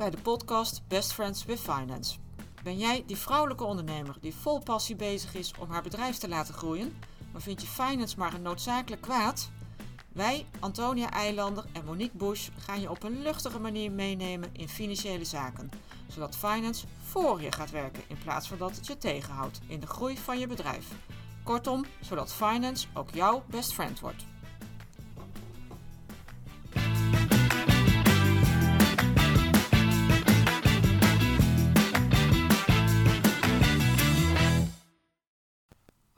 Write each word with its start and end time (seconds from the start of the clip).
bij 0.00 0.10
de 0.10 0.16
podcast 0.22 0.82
Best 0.88 1.12
Friends 1.12 1.44
with 1.44 1.60
Finance. 1.60 2.18
Ben 2.62 2.78
jij 2.78 3.02
die 3.06 3.16
vrouwelijke 3.16 3.64
ondernemer 3.64 4.16
die 4.20 4.34
vol 4.34 4.58
passie 4.58 4.96
bezig 4.96 5.34
is 5.34 5.52
om 5.58 5.70
haar 5.70 5.82
bedrijf 5.82 6.16
te 6.16 6.28
laten 6.28 6.54
groeien, 6.54 6.96
maar 7.32 7.40
vind 7.40 7.60
je 7.60 7.66
finance 7.66 8.18
maar 8.18 8.34
een 8.34 8.42
noodzakelijk 8.42 9.02
kwaad? 9.02 9.50
Wij, 10.12 10.46
Antonia 10.60 11.10
Eilander 11.10 11.64
en 11.72 11.84
Monique 11.84 12.16
Bush, 12.16 12.48
gaan 12.58 12.80
je 12.80 12.90
op 12.90 13.02
een 13.02 13.22
luchtige 13.22 13.58
manier 13.58 13.92
meenemen 13.92 14.48
in 14.52 14.68
financiële 14.68 15.24
zaken, 15.24 15.70
zodat 16.06 16.36
finance 16.36 16.86
voor 17.02 17.42
je 17.42 17.52
gaat 17.52 17.70
werken 17.70 18.02
in 18.08 18.18
plaats 18.18 18.48
van 18.48 18.58
dat 18.58 18.76
het 18.76 18.86
je 18.86 18.98
tegenhoudt 18.98 19.60
in 19.66 19.80
de 19.80 19.86
groei 19.86 20.18
van 20.18 20.38
je 20.38 20.46
bedrijf. 20.46 20.86
Kortom, 21.44 21.84
zodat 22.00 22.32
finance 22.32 22.86
ook 22.94 23.10
jouw 23.10 23.42
best 23.46 23.72
friend 23.72 24.00
wordt. 24.00 24.24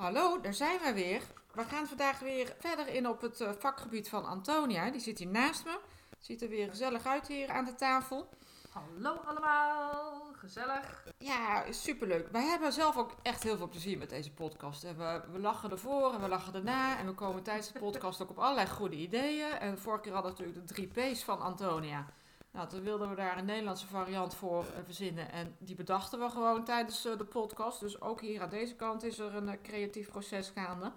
Hallo, 0.03 0.41
daar 0.41 0.55
zijn 0.55 0.79
we 0.79 0.93
weer. 0.93 1.23
We 1.53 1.65
gaan 1.65 1.87
vandaag 1.87 2.19
weer 2.19 2.55
verder 2.59 2.89
in 2.89 3.09
op 3.09 3.21
het 3.21 3.41
eh, 3.41 3.51
vakgebied 3.59 4.09
van 4.09 4.25
Antonia. 4.25 4.91
Die 4.91 5.01
zit 5.01 5.19
hier 5.19 5.29
naast 5.29 5.65
me. 5.65 5.79
Ziet 6.19 6.43
er 6.43 6.49
weer 6.49 6.69
gezellig 6.69 7.07
uit 7.07 7.29
hier 7.29 7.49
aan 7.49 7.65
de 7.65 7.75
tafel. 7.75 8.29
Hallo 8.71 9.17
allemaal, 9.25 10.23
gezellig. 10.33 11.05
Ja, 11.19 11.73
superleuk. 11.73 12.29
Wij 12.33 12.45
hebben 12.45 12.73
zelf 12.73 12.97
ook 12.97 13.15
echt 13.23 13.43
heel 13.43 13.57
veel 13.57 13.69
plezier 13.69 13.99
met 13.99 14.11
deze 14.11 14.33
podcast. 14.33 14.85
En 14.85 14.99
we, 14.99 15.23
we 15.33 15.39
lachen 15.39 15.71
ervoor 15.71 16.13
en 16.15 16.21
we 16.21 16.29
lachen 16.29 16.55
erna. 16.55 16.99
En 16.99 17.07
we 17.07 17.13
komen 17.13 17.43
tijdens 17.43 17.73
de 17.73 17.79
podcast 17.79 18.23
ook 18.23 18.31
op 18.31 18.39
allerlei 18.39 18.69
goede 18.69 18.97
ideeën. 18.97 19.53
En 19.53 19.79
vorige 19.79 20.03
keer 20.03 20.13
hadden 20.13 20.33
we 20.33 20.39
natuurlijk 20.39 20.69
de 20.69 20.75
drie 20.75 21.13
P's 21.13 21.25
van 21.25 21.41
Antonia. 21.41 22.07
Nou, 22.53 22.69
toen 22.69 22.83
wilden 22.83 23.09
we 23.09 23.15
daar 23.15 23.39
een 23.39 23.45
Nederlandse 23.45 23.87
variant 23.87 24.35
voor 24.35 24.65
eh, 24.65 24.85
verzinnen. 24.85 25.33
En 25.33 25.57
die 25.59 25.75
bedachten 25.75 26.19
we 26.19 26.31
gewoon 26.31 26.65
tijdens 26.65 27.05
eh, 27.05 27.19
de 27.19 27.25
podcast. 27.25 27.81
Dus 27.81 28.01
ook 28.01 28.21
hier 28.21 28.43
aan 28.43 28.49
deze 28.49 28.75
kant 28.75 29.03
is 29.03 29.19
er 29.19 29.35
een 29.35 29.49
eh, 29.49 29.63
creatief 29.63 30.11
proces 30.11 30.53
gaande. 30.55 30.93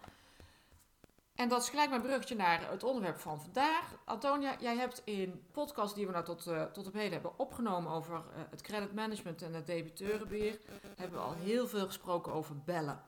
En 1.35 1.49
dat 1.49 1.61
is 1.61 1.69
gelijk 1.69 1.89
mijn 1.89 2.01
bruggetje 2.01 2.35
naar 2.35 2.69
het 2.69 2.83
onderwerp 2.83 3.19
van 3.19 3.41
vandaag. 3.41 3.95
Antonia, 4.05 4.55
jij 4.59 4.75
hebt 4.75 5.01
in 5.05 5.45
podcast 5.51 5.95
die 5.95 6.05
we 6.05 6.11
nou 6.11 6.25
tot, 6.25 6.43
tot 6.73 6.87
op 6.87 6.93
heden 6.93 7.11
hebben 7.11 7.39
opgenomen 7.39 7.91
over 7.91 8.23
het 8.49 8.61
credit 8.61 8.93
management 8.93 9.41
en 9.41 9.53
het 9.53 9.65
debiteurenbeheer, 9.65 10.59
hebben 10.95 11.19
we 11.19 11.25
al 11.25 11.33
heel 11.33 11.67
veel 11.67 11.85
gesproken 11.85 12.33
over 12.33 12.55
bellen. 12.63 13.01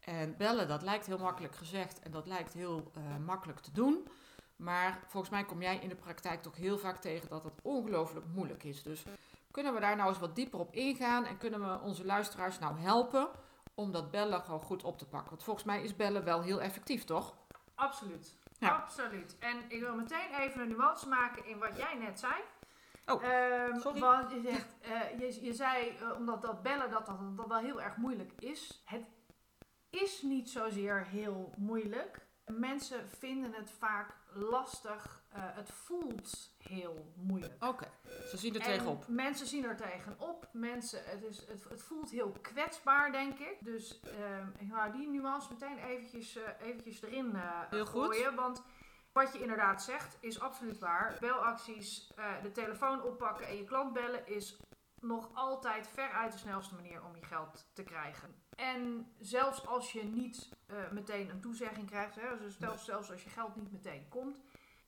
En 0.00 0.36
bellen, 0.36 0.68
dat 0.68 0.82
lijkt 0.82 1.06
heel 1.06 1.18
makkelijk 1.18 1.54
gezegd 1.54 1.98
en 1.98 2.10
dat 2.10 2.26
lijkt 2.26 2.52
heel 2.52 2.90
makkelijk 3.24 3.60
te 3.60 3.72
doen. 3.72 4.08
Maar 4.62 4.98
volgens 5.06 5.32
mij 5.32 5.44
kom 5.44 5.62
jij 5.62 5.76
in 5.76 5.88
de 5.88 5.94
praktijk 5.94 6.42
toch 6.42 6.56
heel 6.56 6.78
vaak 6.78 7.00
tegen 7.00 7.28
dat 7.28 7.44
het 7.44 7.60
ongelooflijk 7.62 8.26
moeilijk 8.34 8.64
is. 8.64 8.82
Dus 8.82 9.04
kunnen 9.50 9.74
we 9.74 9.80
daar 9.80 9.96
nou 9.96 10.08
eens 10.08 10.18
wat 10.18 10.36
dieper 10.36 10.58
op 10.58 10.74
ingaan 10.74 11.24
en 11.24 11.38
kunnen 11.38 11.60
we 11.60 11.80
onze 11.80 12.04
luisteraars 12.04 12.58
nou 12.58 12.78
helpen 12.78 13.28
om 13.74 13.92
dat 13.92 14.10
bellen 14.10 14.42
gewoon 14.42 14.62
goed 14.62 14.82
op 14.82 14.98
te 14.98 15.06
pakken? 15.06 15.30
Want 15.30 15.42
volgens 15.42 15.66
mij 15.66 15.82
is 15.82 15.96
bellen 15.96 16.24
wel 16.24 16.42
heel 16.42 16.60
effectief, 16.60 17.04
toch? 17.04 17.34
Absoluut. 17.74 18.36
Ja. 18.58 18.68
Absoluut. 18.68 19.36
En 19.38 19.56
ik 19.68 19.80
wil 19.80 19.94
meteen 19.94 20.34
even 20.38 20.60
een 20.60 20.68
nuance 20.68 21.08
maken 21.08 21.46
in 21.46 21.58
wat 21.58 21.76
jij 21.76 21.94
net 21.94 22.18
zei. 22.18 22.34
Oh, 23.06 23.22
um, 23.22 23.80
sorry. 23.80 24.00
Want 24.00 24.30
je, 24.30 24.40
zegt, 24.40 24.74
uh, 24.82 25.20
je, 25.20 25.44
je 25.44 25.52
zei, 25.52 25.98
uh, 26.02 26.16
omdat 26.16 26.42
dat 26.42 26.62
bellen 26.62 26.90
dat, 26.90 27.06
dat, 27.06 27.36
dat 27.36 27.46
wel 27.46 27.58
heel 27.58 27.82
erg 27.82 27.96
moeilijk 27.96 28.32
is. 28.38 28.82
Het 28.84 29.04
is 29.90 30.22
niet 30.22 30.50
zozeer 30.50 31.06
heel 31.06 31.52
moeilijk. 31.56 32.30
Mensen 32.46 33.08
vinden 33.08 33.52
het 33.52 33.70
vaak 33.70 34.14
lastig. 34.32 35.22
Uh, 35.36 35.42
het 35.44 35.70
voelt 35.70 36.50
heel 36.58 37.12
moeilijk. 37.16 37.64
Oké, 37.64 37.90
ze 38.30 38.36
zien 38.36 38.54
er 38.54 38.60
tegenop. 38.60 39.08
Mensen 39.08 39.46
zien 39.46 39.64
er 39.64 39.76
tegenop. 39.76 40.48
Mensen, 40.52 41.02
het, 41.04 41.22
is, 41.22 41.38
het, 41.46 41.64
het 41.68 41.82
voelt 41.82 42.10
heel 42.10 42.30
kwetsbaar, 42.30 43.12
denk 43.12 43.38
ik. 43.38 43.56
Dus 43.60 44.00
uh, 44.04 44.46
ik 44.58 44.70
wou 44.72 44.92
die 44.92 45.08
nuance 45.08 45.48
meteen 45.52 45.78
eventjes, 45.78 46.36
uh, 46.36 46.42
eventjes 46.60 47.02
erin 47.02 47.30
uh, 47.34 47.60
heel 47.70 47.86
gooien. 47.86 48.26
Goed. 48.26 48.34
Want 48.34 48.62
wat 49.12 49.32
je 49.32 49.40
inderdaad 49.40 49.82
zegt 49.82 50.16
is 50.20 50.40
absoluut 50.40 50.78
waar. 50.78 51.16
Belacties, 51.20 52.12
de 52.42 52.50
telefoon 52.50 53.02
oppakken 53.02 53.46
en 53.46 53.56
je 53.56 53.64
klant 53.64 53.92
bellen 53.92 54.26
is 54.26 54.56
nog 55.02 55.30
altijd 55.34 55.88
veruit 55.88 56.32
de 56.32 56.38
snelste 56.38 56.74
manier 56.74 57.04
om 57.04 57.16
je 57.16 57.22
geld 57.22 57.66
te 57.72 57.82
krijgen. 57.82 58.34
En 58.56 59.12
zelfs 59.18 59.66
als 59.66 59.92
je 59.92 60.04
niet 60.04 60.48
uh, 60.66 60.90
meteen 60.90 61.30
een 61.30 61.40
toezegging 61.40 61.86
krijgt, 61.86 62.14
hè, 62.14 62.38
dus 62.38 62.54
stel, 62.54 62.78
zelfs 62.78 63.10
als 63.10 63.22
je 63.22 63.30
geld 63.30 63.56
niet 63.56 63.72
meteen 63.72 64.08
komt, 64.08 64.40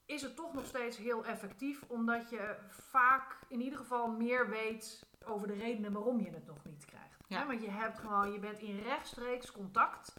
is 0.06 0.22
het 0.22 0.36
toch 0.36 0.54
nog 0.54 0.66
steeds 0.66 0.96
heel 0.96 1.24
effectief, 1.24 1.82
omdat 1.86 2.30
je 2.30 2.56
vaak 2.68 3.38
in 3.48 3.60
ieder 3.60 3.78
geval 3.78 4.10
meer 4.10 4.50
weet 4.50 5.06
over 5.24 5.46
de 5.46 5.54
redenen 5.54 5.92
waarom 5.92 6.20
je 6.20 6.30
het 6.30 6.46
nog 6.46 6.64
niet 6.64 6.84
krijgt. 6.84 7.24
Ja. 7.28 7.38
Hè, 7.38 7.46
want 7.46 7.60
je 7.62 7.70
hebt 7.70 7.98
gewoon, 7.98 8.32
je 8.32 8.38
bent 8.38 8.58
in 8.58 8.82
rechtstreeks 8.82 9.52
contact 9.52 10.14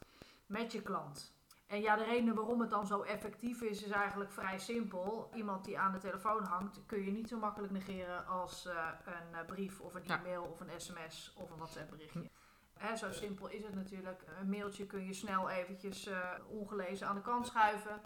met 0.45 0.71
je 0.71 0.81
klant. 0.81 1.34
En 1.67 1.81
ja, 1.81 1.95
de 1.95 2.03
reden 2.03 2.35
waarom 2.35 2.59
het 2.61 2.69
dan 2.69 2.87
zo 2.87 3.01
effectief 3.01 3.61
is, 3.61 3.83
is 3.83 3.91
eigenlijk 3.91 4.31
vrij 4.31 4.59
simpel. 4.59 5.29
Iemand 5.33 5.65
die 5.65 5.79
aan 5.79 5.91
de 5.91 5.97
telefoon 5.97 6.43
hangt, 6.43 6.79
kun 6.85 7.05
je 7.05 7.11
niet 7.11 7.27
zo 7.27 7.37
makkelijk 7.37 7.73
negeren 7.73 8.27
als 8.27 8.65
uh, 8.65 8.73
een 9.05 9.39
uh, 9.39 9.45
brief 9.45 9.79
of 9.79 9.95
een 9.95 10.07
e-mail 10.07 10.43
of 10.43 10.59
een 10.59 10.81
sms 10.81 11.33
of 11.37 11.51
een 11.51 11.57
WhatsApp 11.57 11.89
berichtje. 11.89 12.29
Hè, 12.73 12.95
zo 12.95 13.11
simpel 13.11 13.47
is 13.47 13.63
het 13.63 13.75
natuurlijk. 13.75 14.23
Een 14.39 14.49
mailtje 14.49 14.85
kun 14.85 15.05
je 15.05 15.13
snel 15.13 15.49
eventjes 15.49 16.07
uh, 16.07 16.17
ongelezen 16.47 17.07
aan 17.07 17.15
de 17.15 17.21
kant 17.21 17.47
schuiven. 17.47 18.01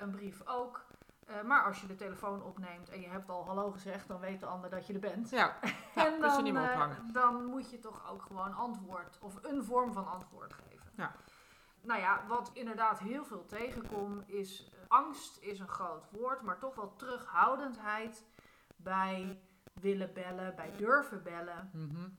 een 0.00 0.10
brief 0.10 0.46
ook. 0.46 0.84
maar 1.44 1.64
als 1.64 1.80
je 1.80 1.86
de 1.86 1.94
telefoon 1.94 2.42
opneemt 2.42 2.88
en 2.88 3.00
je 3.00 3.08
hebt 3.08 3.28
al 3.28 3.44
hallo 3.46 3.70
gezegd, 3.70 4.08
dan 4.08 4.20
weet 4.20 4.40
de 4.40 4.46
ander 4.46 4.70
dat 4.70 4.86
je 4.86 4.92
er 4.92 5.00
bent. 5.00 5.30
Ja, 5.30 5.56
ja 5.94 6.06
en 6.06 6.20
dan, 6.20 6.42
niet 6.42 6.52
meer 6.52 6.62
ophangen. 6.62 7.12
dan 7.12 7.44
moet 7.44 7.70
je 7.70 7.78
toch 7.78 8.10
ook 8.10 8.22
gewoon 8.22 8.54
antwoord 8.54 9.18
of 9.20 9.38
een 9.42 9.64
vorm 9.64 9.92
van 9.92 10.06
antwoord 10.06 10.52
geven. 10.52 10.90
Ja 10.96 11.14
nou 11.82 12.00
ja, 12.00 12.24
wat 12.28 12.50
inderdaad 12.52 12.98
heel 12.98 13.24
veel 13.24 13.46
tegenkom 13.46 14.22
is 14.26 14.64
uh, 14.64 14.78
angst 14.88 15.38
is 15.40 15.58
een 15.58 15.68
groot 15.68 16.10
woord, 16.10 16.42
maar 16.42 16.58
toch 16.58 16.74
wel 16.74 16.96
terughoudendheid 16.96 18.24
bij 18.76 19.42
willen 19.80 20.12
bellen, 20.12 20.56
bij 20.56 20.72
durven 20.76 21.22
bellen. 21.22 21.70
Mm-hmm. 21.72 22.18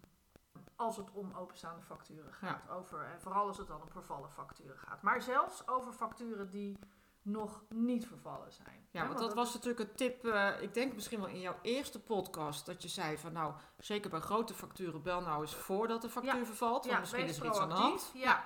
Als 0.76 0.98
het 0.98 1.12
om 1.12 1.34
openstaande 1.34 1.82
facturen 1.82 2.34
gaat. 2.34 2.64
Ja. 2.68 2.74
Over, 2.74 3.06
en 3.06 3.22
vooral 3.22 3.48
als 3.48 3.58
het 3.58 3.68
dan 3.68 3.82
om 3.82 3.92
vervallen 3.92 4.30
facturen 4.30 4.78
gaat. 4.78 5.02
Maar 5.02 5.22
zelfs 5.22 5.68
over 5.68 5.94
facturen 5.94 6.50
die 6.50 6.80
nog 7.22 7.64
niet 7.70 8.08
vervallen 8.08 8.52
zijn. 8.52 8.88
Ja, 8.92 9.08
want, 9.08 9.20
dat, 9.20 9.34
was 9.34 9.54
natuurlijk 9.54 9.90
een 9.90 9.96
tip, 9.96 10.26
uh, 10.26 10.62
ik 10.62 10.74
denk 10.74 10.94
misschien 10.94 11.20
wel 11.20 11.30
in 11.30 11.40
jouw 11.40 11.56
eerste 11.62 12.00
podcast, 12.00 12.66
dat 12.66 12.82
je 12.82 12.88
zei 12.88 13.18
van 13.18 13.34
nou, 13.34 13.54
zeker 13.78 14.10
bij 14.10 14.20
grote 14.20 14.54
facturen, 14.54 15.02
bel 15.02 15.22
nou 15.22 15.42
eens 15.42 15.56
voordat 15.56 16.02
de 16.02 16.10
factuur 16.10 16.40
ja. 16.40 16.46
vervalt. 16.46 16.86
Want 16.86 16.94
ja, 16.94 17.00
misschien 17.00 17.26
is 17.26 17.40
er 17.40 17.46
iets 17.46 17.60
aan 17.60 17.70
de 17.70 17.76
hand. 17.76 18.12
Ja. 18.14 18.44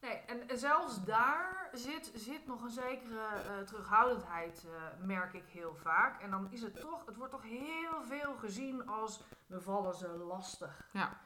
Nee, 0.00 0.16
en 0.16 0.58
zelfs 0.58 1.04
daar 1.04 1.68
zit, 1.72 2.12
zit 2.14 2.46
nog 2.46 2.62
een 2.62 2.70
zekere 2.70 3.14
uh, 3.14 3.66
terughoudendheid, 3.66 4.64
uh, 4.66 5.06
merk 5.06 5.32
ik 5.32 5.48
heel 5.48 5.74
vaak. 5.74 6.22
En 6.22 6.30
dan 6.30 6.50
is 6.50 6.62
het 6.62 6.80
toch, 6.80 7.06
het 7.06 7.16
wordt 7.16 7.32
toch 7.32 7.42
heel 7.42 8.02
veel 8.02 8.34
gezien 8.34 8.86
als 8.88 9.22
we 9.46 9.60
vallen 9.60 9.94
ze 9.94 10.08
lastig. 10.08 10.88
Ja. 10.92 11.20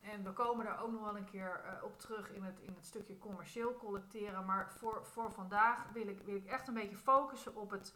En 0.00 0.24
we 0.24 0.32
komen 0.32 0.64
daar 0.64 0.82
ook 0.82 0.92
nog 0.92 1.04
wel 1.04 1.16
een 1.16 1.30
keer 1.30 1.60
uh, 1.64 1.84
op 1.84 1.98
terug 1.98 2.32
in 2.32 2.42
het, 2.42 2.60
in 2.60 2.74
het 2.74 2.86
stukje 2.86 3.18
commercieel 3.18 3.76
collecteren. 3.76 4.44
Maar 4.44 4.72
voor, 4.72 5.06
voor 5.06 5.32
vandaag 5.32 5.86
wil 5.92 6.08
ik, 6.08 6.22
wil 6.22 6.34
ik 6.34 6.46
echt 6.46 6.68
een 6.68 6.74
beetje 6.74 6.96
focussen 6.96 7.56
op 7.56 7.70
het 7.70 7.94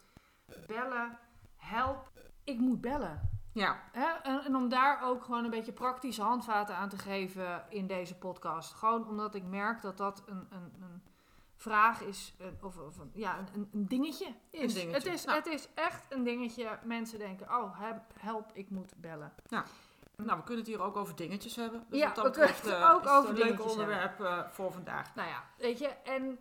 bellen. 0.67 1.19
Help, 1.57 2.11
ik 2.45 2.59
moet 2.59 2.81
bellen. 2.81 3.44
Ja. 3.55 3.81
Hè? 3.93 4.07
En, 4.23 4.57
om 4.57 4.69
daar 4.69 5.03
ook 5.03 5.25
gewoon 5.25 5.45
een 5.45 5.51
beetje 5.51 5.73
praktische 5.73 6.23
handvaten 6.23 6.77
aan 6.77 6.89
te 6.89 6.99
geven 6.99 7.65
in 7.69 7.87
deze 7.87 8.15
podcast. 8.15 8.73
Gewoon 8.73 9.09
omdat 9.09 9.35
ik 9.35 9.45
merk 9.45 9.83
dat 9.83 9.97
dat 9.97 10.23
een, 10.27 10.47
een, 10.51 10.73
een 10.81 11.03
vraag 11.57 12.03
is, 12.03 12.35
of, 12.63 12.77
of 12.79 12.99
een, 12.99 13.11
ja, 13.15 13.39
een, 13.39 13.69
een 13.73 13.87
dingetje 13.87 14.27
is. 14.51 14.61
Een 14.61 14.81
dingetje. 14.81 14.93
Het, 14.93 15.07
is 15.07 15.25
nou. 15.25 15.39
het 15.39 15.47
is 15.47 15.69
echt 15.75 16.05
een 16.09 16.25
dingetje. 16.25 16.79
Mensen 16.85 17.19
denken, 17.19 17.47
oh 17.47 17.81
help, 18.19 18.51
ik 18.53 18.71
moet 18.71 18.93
bellen. 18.97 19.33
Ja. 19.49 19.65
Nou, 20.17 20.39
we 20.39 20.45
kunnen 20.45 20.65
het 20.65 20.73
hier 20.75 20.83
ook 20.83 20.97
over 20.97 21.17
dingetjes 21.17 21.57
hebben. 21.57 21.87
Dus 21.89 21.99
ja, 21.99 22.13
we 22.15 22.31
kunnen 22.31 22.55
het 22.55 22.67
uh, 22.67 22.91
ook 22.95 23.07
over 23.07 23.31
een 23.31 23.37
leuk 23.37 23.71
onderwerp 23.71 24.21
uh, 24.21 24.49
voor 24.49 24.73
vandaag. 24.73 25.15
Nou 25.15 25.29
ja, 25.29 25.45
weet 25.59 25.79
je, 25.79 25.89
en 25.89 26.39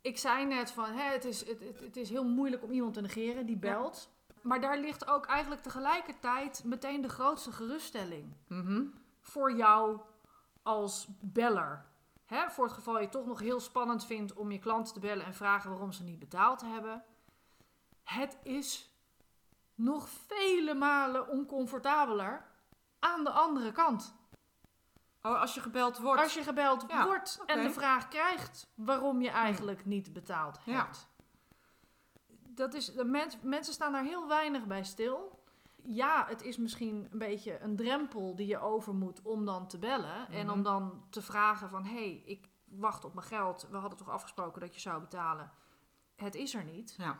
ik 0.00 0.18
zei 0.18 0.46
net 0.46 0.70
van, 0.70 0.84
hè, 0.84 1.12
het, 1.12 1.24
is, 1.24 1.46
het, 1.46 1.60
het, 1.60 1.80
het 1.80 1.96
is 1.96 2.10
heel 2.10 2.24
moeilijk 2.24 2.62
om 2.62 2.70
iemand 2.70 2.94
te 2.94 3.00
negeren 3.00 3.46
die 3.46 3.56
belt. 3.56 4.08
Ja. 4.12 4.19
Maar 4.42 4.60
daar 4.60 4.78
ligt 4.78 5.06
ook 5.06 5.26
eigenlijk 5.26 5.62
tegelijkertijd 5.62 6.64
meteen 6.64 7.00
de 7.00 7.08
grootste 7.08 7.52
geruststelling. 7.52 8.36
Mm-hmm. 8.48 8.94
Voor 9.20 9.52
jou 9.52 10.00
als 10.62 11.06
beller. 11.20 11.84
Hè, 12.24 12.50
voor 12.50 12.64
het 12.64 12.74
geval 12.74 12.96
je 12.96 13.02
het 13.02 13.12
toch 13.12 13.26
nog 13.26 13.40
heel 13.40 13.60
spannend 13.60 14.06
vindt 14.06 14.32
om 14.32 14.50
je 14.50 14.58
klanten 14.58 14.94
te 14.94 15.00
bellen 15.00 15.26
en 15.26 15.34
vragen 15.34 15.70
waarom 15.70 15.92
ze 15.92 16.02
niet 16.02 16.18
betaald 16.18 16.60
hebben. 16.60 17.04
Het 18.04 18.38
is 18.42 18.94
nog 19.74 20.08
vele 20.08 20.74
malen 20.74 21.28
oncomfortabeler 21.28 22.46
aan 22.98 23.24
de 23.24 23.30
andere 23.30 23.72
kant. 23.72 24.14
Oh, 25.22 25.40
als 25.40 25.54
je 25.54 25.60
gebeld 25.60 25.98
wordt. 25.98 26.22
Als 26.22 26.34
je 26.34 26.42
gebeld 26.42 26.84
ja, 26.88 27.04
wordt 27.04 27.38
okay. 27.42 27.56
en 27.56 27.62
de 27.62 27.72
vraag 27.72 28.08
krijgt 28.08 28.70
waarom 28.74 29.22
je 29.22 29.30
eigenlijk 29.30 29.84
niet 29.84 30.12
betaald 30.12 30.58
hebt. 30.64 30.98
Ja 30.98 31.09
dat 32.54 32.74
is, 32.74 32.92
de 32.92 33.04
mens, 33.04 33.36
mensen 33.42 33.72
staan 33.72 33.92
daar 33.92 34.04
heel 34.04 34.28
weinig 34.28 34.66
bij 34.66 34.84
stil. 34.84 35.38
Ja, 35.82 36.26
het 36.28 36.42
is 36.42 36.56
misschien 36.56 37.08
een 37.10 37.18
beetje 37.18 37.60
een 37.60 37.76
drempel 37.76 38.36
die 38.36 38.46
je 38.46 38.58
over 38.58 38.94
moet 38.94 39.22
om 39.22 39.44
dan 39.44 39.66
te 39.68 39.78
bellen. 39.78 40.28
En 40.30 40.50
om 40.50 40.54
Mhm. 40.54 40.62
dan 40.64 41.02
te 41.10 41.22
vragen 41.22 41.68
van, 41.68 41.84
hé, 41.84 41.90
hey, 41.94 42.22
ik 42.24 42.48
wacht 42.64 43.04
op 43.04 43.14
mijn 43.14 43.26
geld. 43.26 43.68
We 43.70 43.76
hadden 43.76 43.98
toch 43.98 44.08
afgesproken 44.10 44.60
dat 44.60 44.74
je 44.74 44.80
zou 44.80 45.00
betalen. 45.00 45.50
Het 46.16 46.34
is 46.34 46.54
er 46.54 46.64
niet. 46.64 46.94
Ja. 46.98 47.18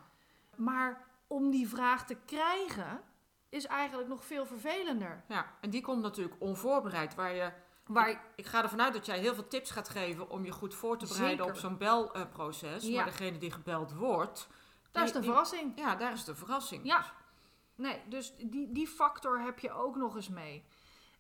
Maar 0.56 1.04
om 1.26 1.50
die 1.50 1.68
vraag 1.68 2.06
te 2.06 2.16
krijgen, 2.24 3.00
is 3.48 3.66
eigenlijk 3.66 4.08
nog 4.08 4.24
veel 4.24 4.46
vervelender. 4.46 5.24
ja, 5.28 5.46
en 5.60 5.70
die 5.70 5.82
komt 5.82 6.02
natuurlijk 6.02 6.36
onvoorbereid. 6.38 7.14
Waar 7.14 7.34
je, 7.34 7.52
Waar, 7.86 8.24
ik 8.36 8.46
ga 8.46 8.62
ervan 8.62 8.80
uit 8.82 8.92
dat 8.92 9.06
jij 9.06 9.18
heel 9.18 9.34
veel 9.34 9.48
tips 9.48 9.70
gaat 9.70 9.88
geven 9.88 10.30
om 10.30 10.44
je 10.44 10.50
goed 10.52 10.74
voor 10.74 10.98
te 10.98 11.06
bereiden 11.06 11.36
Zeker. 11.36 11.52
op 11.52 11.58
zo'n 11.60 11.78
belproces. 11.78 12.84
Ja. 12.86 12.96
Maar 12.96 13.04
degene 13.04 13.38
die 13.38 13.50
gebeld 13.50 13.92
wordt, 13.94 14.48
daar 14.90 15.04
is 15.04 15.12
de 15.12 15.22
verrassing. 15.22 15.72
ja, 15.78 15.94
daar 15.96 16.12
is 16.12 16.24
de 16.24 16.34
verrassing. 16.34 16.84
Ja. 16.86 17.04
Nee, 17.74 18.02
dus 18.08 18.36
die, 18.36 18.72
die 18.72 18.86
factor 18.88 19.40
heb 19.40 19.58
je 19.58 19.72
ook 19.72 19.96
nog 19.96 20.16
eens 20.16 20.28
mee. 20.28 20.64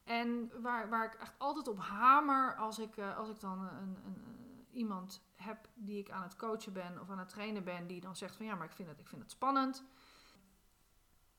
En 0.04 0.50
waar, 0.62 0.88
waar 0.88 1.04
ik 1.04 1.14
echt 1.14 1.34
altijd 1.38 1.68
op 1.68 1.78
hamer 1.80 2.56
als 2.56 2.78
ik, 2.78 2.96
eh, 2.96 3.16
als 3.16 3.28
ik 3.28 3.40
dan 3.40 3.60
een, 3.60 3.76
een, 3.76 3.96
een- 4.04 4.66
iemand 4.72 5.22
heb 5.36 5.68
die 5.74 5.98
ik 5.98 6.10
aan 6.10 6.22
het 6.22 6.36
coachen 6.36 6.72
ben 6.72 7.00
of 7.00 7.10
aan 7.10 7.18
het 7.18 7.28
trainen 7.28 7.64
ben, 7.64 7.86
die 7.86 8.00
dan 8.00 8.16
zegt 8.16 8.36
van 8.36 8.46
ja, 8.46 8.54
maar 8.54 8.66
ik 8.66 8.72
vind 8.72 8.88
het, 8.88 9.00
ik 9.00 9.08
vind 9.08 9.22
het 9.22 9.30
spannend. 9.30 9.84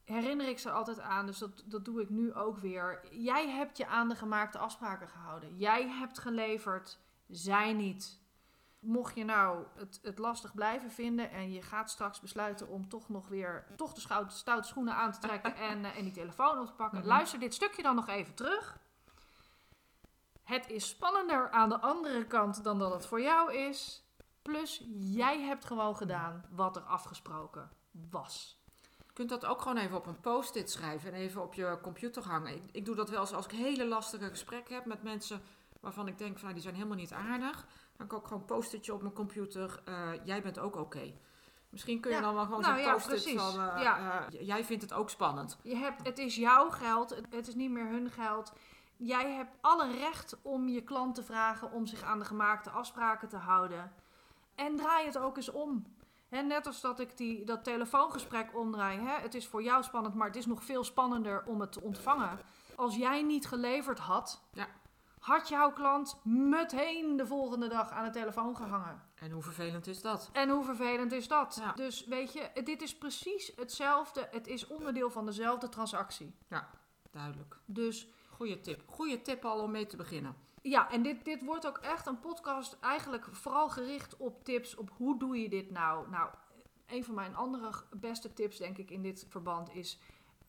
Herinner 0.04 0.48
ik 0.48 0.60
ze 0.60 0.72
altijd 0.72 1.00
aan, 1.00 1.26
dus 1.26 1.38
dat, 1.38 1.64
dat 1.66 1.86
doe 1.86 2.02
ik 2.02 2.10
nu 2.10 2.34
ook 2.34 2.58
weer. 2.58 3.14
Jij 3.14 3.50
hebt 3.50 3.78
je 3.78 3.88
aan 3.88 4.10
de 4.10 4.16
gemaakte 4.16 4.58
afspraken 4.58 5.08
gehouden. 5.08 5.58
Jij 5.58 5.88
hebt 5.90 6.20
geleverd, 6.20 7.00
zij 7.28 7.74
niet. 7.74 8.21
Mocht 8.82 9.16
je 9.16 9.24
nou 9.24 9.66
het, 9.76 10.00
het 10.04 10.18
lastig 10.20 10.54
blijven 10.54 10.92
vinden 10.92 11.32
en 11.32 11.52
je 11.52 11.62
gaat 11.62 11.90
straks 11.90 12.20
besluiten 12.20 12.68
om 12.68 12.90
toch 12.90 13.10
nog 13.10 13.28
weer 13.28 13.66
toch 13.76 13.94
de 13.94 14.02
schou- 14.02 14.30
stoute 14.30 14.68
schoenen 14.68 14.94
aan 14.96 15.12
te 15.12 15.20
trekken 15.20 15.56
en, 15.56 15.86
eh, 15.86 15.98
en 15.98 16.04
die 16.04 16.14
telefoon 16.14 16.60
op 16.60 16.66
te 16.68 16.74
pakken, 16.74 17.00
Mhm. 17.00 17.08
luister 17.08 17.40
dit 17.40 17.54
stukje 17.54 17.82
dan 17.84 17.96
nog 17.96 18.08
even 18.08 18.34
terug. 18.34 18.78
Het 20.44 20.70
is 20.70 20.88
spannender 20.90 21.50
aan 21.50 21.70
de 21.70 21.80
andere 21.80 22.26
kant 22.26 22.64
dan 22.64 22.80
dat 22.80 22.94
het 22.94 23.06
voor 23.06 23.22
jou 23.22 23.54
is. 23.54 24.04
Plus, 24.42 24.84
jij 24.96 25.42
hebt 25.42 25.66
gewoon 25.66 25.96
gedaan 25.96 26.46
wat 26.50 26.76
er 26.76 26.82
afgesproken 26.82 27.70
was. 28.10 28.60
Je 29.08 29.14
kunt 29.14 29.30
dat 29.30 29.46
ook 29.46 29.62
gewoon 29.62 29.78
even 29.78 29.98
op 29.98 30.06
een 30.06 30.20
post-it 30.20 30.72
schrijven 30.72 31.14
en 31.14 31.20
even 31.20 31.42
op 31.44 31.54
je 31.54 31.80
computer 31.82 32.24
hangen. 32.24 32.54
Ik, 32.56 32.64
ik 32.72 32.86
doe 32.86 32.96
dat 32.96 33.10
wel 33.10 33.20
eens 33.20 33.34
als 33.34 33.46
ik 33.46 33.52
hele 33.52 33.86
lastige 33.86 34.30
gesprekken 34.30 34.76
heb 34.76 34.86
met 34.86 35.04
mensen 35.04 35.42
waarvan 35.80 36.08
ik 36.08 36.18
denk 36.18 36.34
van 36.34 36.42
nou, 36.42 36.54
die 36.54 36.62
zijn 36.64 36.76
helemaal 36.76 36.98
niet 36.98 37.12
aardig. 37.14 37.68
Ik 38.04 38.14
ook 38.14 38.28
gewoon 38.28 38.40
een 38.40 38.46
post-itje 38.46 38.94
op 38.94 39.02
mijn 39.02 39.14
computer. 39.14 39.82
eh, 39.86 40.10
jij 40.24 40.42
bent 40.42 40.60
ook 40.60 40.76
oké. 40.76 41.14
Misschien 41.70 42.00
kun 42.00 42.12
je 42.12 42.18
Ja, 42.18 42.24
dan 42.24 42.34
wel 42.34 42.44
gewoon 42.44 42.62
nou 42.62 42.74
zo'n 42.76 42.84
ja, 42.84 42.94
post-it 42.94 43.40
van 43.40 43.70
eh, 43.70 43.82
Ja. 43.82 44.28
eh, 44.32 44.46
jij 44.48 44.66
vindt 44.66 44.82
het 44.84 44.94
ook 44.94 45.10
spannend. 45.10 45.58
Je 45.64 45.76
hebt, 45.76 46.04
het 46.08 46.18
is 46.18 46.36
jouw 46.36 46.70
geld, 46.70 47.16
het, 47.30 47.48
is 47.48 47.56
niet 47.56 47.72
meer 47.72 47.88
hun 47.88 48.10
geld. 48.10 48.54
Jij 48.98 49.32
hebt 49.32 49.56
alle 49.62 49.92
recht 49.98 50.38
om 50.42 50.68
je 50.70 50.82
klant 50.82 51.16
te 51.16 51.24
vragen 51.24 51.72
om 51.72 51.86
zich 51.86 52.04
aan 52.04 52.20
de 52.20 52.26
gemaakte 52.26 52.70
afspraken 52.70 53.28
te 53.28 53.38
houden. 53.38 53.92
En 54.56 54.76
draai 54.76 55.06
het 55.06 55.18
ook 55.18 55.38
eens 55.38 55.52
om. 55.52 55.86
Hè, 56.30 56.42
net 56.42 56.68
als 56.68 56.82
dat 56.82 57.00
ik 57.00 57.18
die, 57.18 57.46
dat 57.46 57.64
telefoongesprek 57.64 58.58
omdraai. 58.58 59.00
Hè, 59.00 59.14
het 59.22 59.34
is 59.36 59.48
voor 59.48 59.64
jou 59.64 59.84
spannend, 59.84 60.16
maar 60.16 60.28
het 60.28 60.36
is 60.36 60.46
nog 60.46 60.64
veel 60.64 60.84
spannender 60.84 61.44
om 61.46 61.62
het 61.62 61.72
te 61.72 61.82
ontvangen. 61.82 62.40
Als 62.76 62.96
jij 62.96 63.22
niet 63.22 63.48
geleverd 63.48 64.00
had, 64.00 64.42
Ja. 64.54 64.68
Had 65.22 65.48
jouw 65.50 65.74
klant 65.74 66.20
meteen 66.24 67.18
de 67.18 67.28
volgende 67.28 67.68
dag 67.68 67.90
aan 67.90 68.06
de 68.06 68.12
telefoon 68.12 68.56
gehangen. 68.56 69.02
En 69.16 69.32
hoe 69.32 69.44
vervelend 69.44 69.88
is 69.88 70.02
dat? 70.02 70.30
En 70.34 70.50
hoe 70.50 70.64
vervelend 70.64 71.12
is 71.12 71.28
dat? 71.28 71.58
Ja. 71.62 71.72
Dus 71.72 72.06
weet 72.06 72.34
je, 72.34 72.62
dit 72.64 72.82
is 72.82 72.98
precies 72.98 73.52
hetzelfde. 73.56 74.28
Het 74.32 74.48
is 74.48 74.68
onderdeel 74.68 75.12
van 75.12 75.26
dezelfde 75.26 75.70
transactie. 75.70 76.36
Duidelijk. 77.12 77.58
Dus 77.66 78.08
Goeie 78.30 78.60
tip. 78.60 78.82
Goeie 78.86 79.22
tip 79.22 79.46
al 79.46 79.62
om 79.62 79.72
mee 79.72 79.86
te 79.86 79.96
beginnen. 79.96 80.36
ja, 80.62 80.92
en 80.92 81.02
dit, 81.04 81.26
dit 81.26 81.44
wordt 81.44 81.68
ook 81.68 81.78
echt 81.78 82.06
een 82.06 82.20
podcast 82.20 82.78
eigenlijk 82.80 83.28
vooral 83.32 83.70
gericht 83.70 84.18
op 84.18 84.44
tips 84.44 84.76
op 84.76 84.90
hoe 84.98 85.20
doe 85.20 85.42
je 85.42 85.50
dit 85.50 85.72
nou. 85.72 86.10
Nou, 86.10 86.30
een 86.88 87.04
van 87.04 87.16
mijn 87.16 87.36
andere 87.36 87.72
beste 87.92 88.34
tips 88.34 88.58
denk 88.58 88.78
ik 88.78 88.92
in 88.92 89.02
dit 89.02 89.26
verband 89.30 89.76
is... 89.76 90.00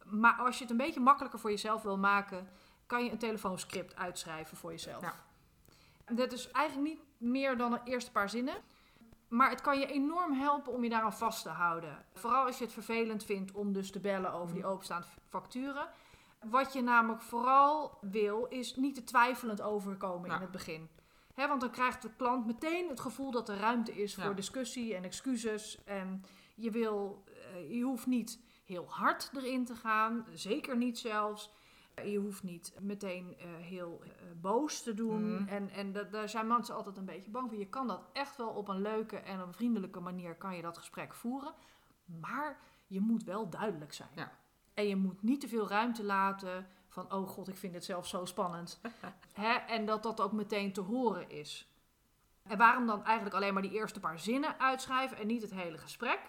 Maar 0.04 0.34
als 0.34 0.56
je 0.56 0.62
het 0.62 0.70
een 0.70 0.76
beetje 0.76 1.00
makkelijker 1.00 1.38
voor 1.38 1.50
jezelf 1.50 1.82
wil 1.82 1.98
maken... 1.98 2.48
kan 2.86 3.04
je 3.04 3.10
een 3.10 3.18
telefoonscript 3.18 3.96
uitschrijven 3.96 4.56
voor 4.56 4.70
jezelf. 4.70 5.16
Dat 6.12 6.32
is 6.32 6.50
eigenlijk 6.50 6.88
niet 6.88 7.30
meer 7.30 7.56
dan 7.56 7.72
een 7.72 7.84
eerste 7.84 8.10
paar 8.10 8.30
zinnen. 8.30 8.54
Maar 9.28 9.50
het 9.50 9.60
kan 9.60 9.78
je 9.78 9.86
enorm 9.86 10.32
helpen 10.32 10.72
om 10.72 10.82
je 10.84 10.90
daaraan 10.90 11.12
vast 11.12 11.42
te 11.42 11.48
houden. 11.48 12.04
Vooral 12.14 12.46
als 12.46 12.58
je 12.58 12.64
het 12.64 12.72
vervelend 12.72 13.24
vindt 13.24 13.52
om 13.52 13.72
dus 13.72 13.90
te 13.90 14.00
bellen 14.00 14.32
over 14.32 14.54
die 14.54 14.66
openstaande 14.66 15.06
facturen. 15.28 15.88
Wat 16.44 16.72
je 16.72 16.82
namelijk 16.82 17.22
vooral 17.22 17.98
wil, 18.00 18.44
is 18.46 18.76
niet 18.76 18.94
te 18.94 19.04
twijfelend 19.04 19.60
overkomen 19.62 20.30
in 20.30 20.40
het 20.40 20.50
begin. 20.50 20.88
Want 21.34 21.60
dan 21.60 21.70
krijgt 21.70 22.02
de 22.02 22.10
klant 22.16 22.46
meteen 22.46 22.88
het 22.88 23.00
gevoel 23.00 23.30
dat 23.30 23.48
er 23.48 23.56
ruimte 23.56 24.02
is 24.02 24.14
voor 24.14 24.24
Ja. 24.24 24.32
discussie 24.32 24.94
en 24.94 25.04
excuses. 25.04 25.78
En 25.84 26.24
je, 26.54 26.70
wil, 26.70 27.24
eh, 27.52 27.70
je 27.76 27.82
hoeft 27.82 28.06
niet 28.06 28.40
heel 28.64 28.86
hard 28.88 29.30
erin 29.36 29.64
te 29.64 29.74
gaan, 29.76 30.26
zeker 30.32 30.76
niet 30.76 30.98
zelfs. 30.98 31.50
Je 32.04 32.18
hoeft 32.18 32.42
niet 32.42 32.74
meteen 32.80 33.36
eh, 33.38 33.46
heel 33.56 34.00
eh, 34.04 34.10
boos 34.40 34.82
te 34.82 34.94
doen. 34.94 35.34
Mhm. 35.34 35.48
En, 35.48 35.70
en 35.70 35.92
da- 35.92 36.02
daar 36.02 36.28
zijn 36.28 36.46
mensen 36.46 36.74
altijd 36.74 36.96
een 36.96 37.04
beetje 37.04 37.30
bang 37.30 37.48
voor. 37.48 37.58
Je 37.58 37.68
kan 37.68 37.86
dat 37.86 38.02
echt 38.12 38.36
wel 38.36 38.48
op 38.48 38.68
een 38.68 38.80
leuke 38.82 39.16
en 39.16 39.38
een 39.40 39.52
vriendelijke 39.52 40.00
manier 40.00 40.34
kan 40.36 40.56
je 40.56 40.62
dat 40.62 40.78
gesprek 40.78 41.14
voeren. 41.14 41.54
Maar 42.04 42.58
je 42.86 43.00
moet 43.00 43.24
wel 43.24 43.48
duidelijk 43.50 43.92
zijn. 43.92 44.08
Ja. 44.14 44.32
En 44.74 44.88
je 44.88 44.96
moet 44.96 45.22
niet 45.22 45.40
te 45.40 45.48
veel 45.48 45.68
ruimte 45.68 46.04
laten 46.04 46.66
van, 46.88 47.12
oh 47.12 47.28
god, 47.28 47.48
ik 47.48 47.56
vind 47.56 47.72
dit 47.72 47.84
zelf 47.84 48.06
zo 48.06 48.24
spannend. 48.24 48.80
Hè? 49.32 49.52
En 49.52 49.86
dat 49.86 50.02
dat 50.02 50.20
ook 50.20 50.32
meteen 50.32 50.72
te 50.72 50.80
horen 50.80 51.30
is. 51.30 51.66
En 52.42 52.58
waarom 52.58 52.86
dan 52.86 53.04
eigenlijk 53.04 53.36
alleen 53.36 53.52
maar 53.52 53.62
die 53.62 53.72
eerste 53.72 54.00
paar 54.00 54.18
zinnen 54.18 54.60
uitschrijven 54.60 55.16
en 55.16 55.26
niet 55.26 55.42
het 55.42 55.54
hele 55.54 55.78
gesprek? 55.78 56.20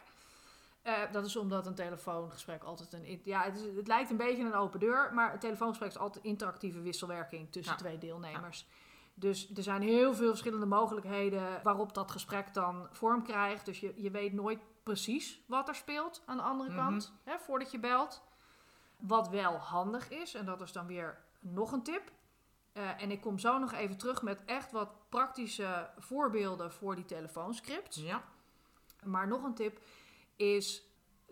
Eh, 0.83 1.12
dat 1.12 1.25
is 1.25 1.35
omdat 1.35 1.65
een 1.68 1.75
telefoongesprek 1.75 2.63
altijd 2.63 2.94
een... 2.94 3.21
Ja, 3.24 3.41
het, 3.44 3.56
is- 3.56 3.75
het 3.75 3.88
lijkt 3.88 4.09
een 4.12 4.18
beetje 4.18 4.44
een 4.44 4.53
open 4.53 4.80
deur, 4.80 5.13
maar 5.13 5.33
een 5.33 5.39
telefoongesprek 5.39 5.89
is 5.89 5.97
altijd 5.97 6.24
interactieve 6.25 6.81
wisselwerking 6.81 7.51
tussen 7.51 7.74
Ja. 7.74 7.80
twee 7.80 7.97
deelnemers. 7.97 8.68
Dus 9.13 9.51
er 9.56 9.63
zijn 9.63 9.81
heel 9.81 10.13
veel 10.13 10.27
verschillende 10.30 10.65
mogelijkheden 10.65 11.59
waarop 11.63 11.94
dat 11.94 12.11
gesprek 12.11 12.54
dan 12.54 12.87
vorm 12.92 13.23
krijgt. 13.23 13.66
Dus 13.66 13.80
je, 13.80 13.94
je 13.95 14.11
weet 14.11 14.33
nooit 14.33 14.59
precies 14.83 15.42
wat 15.47 15.68
er 15.68 15.75
speelt 15.75 16.21
aan 16.25 16.37
de 16.37 16.44
andere 16.44 16.69
Mhm. 16.69 16.80
kant, 16.80 17.13
hè, 17.23 17.40
voordat 17.40 17.71
je 17.71 17.80
belt. 17.80 18.23
Wat 18.97 19.30
wel 19.30 19.54
handig 19.57 20.09
is, 20.09 20.33
en 20.33 20.45
dat 20.45 20.61
is 20.61 20.71
dan 20.71 20.87
weer 20.87 21.18
nog 21.40 21.71
een 21.71 21.83
tip. 21.83 22.11
Eh, 22.73 23.02
en 23.02 23.11
ik 23.11 23.21
kom 23.21 23.40
zo 23.40 23.57
nog 23.57 23.71
even 23.73 23.97
terug 23.97 24.21
met 24.21 24.40
echt 24.45 24.71
wat 24.71 24.90
praktische 25.09 25.90
voorbeelden 25.97 26.71
voor 26.73 26.95
die 26.95 27.06
telefoonscripts. 27.06 27.97
Ja. 27.97 28.23
Maar 29.04 29.28
nog 29.28 29.44
een 29.44 29.54
tip 29.56 29.80
is: 30.35 30.83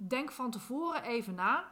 denk 0.08 0.32
van 0.32 0.52
tevoren 0.52 1.04
even 1.04 1.36
na 1.36 1.72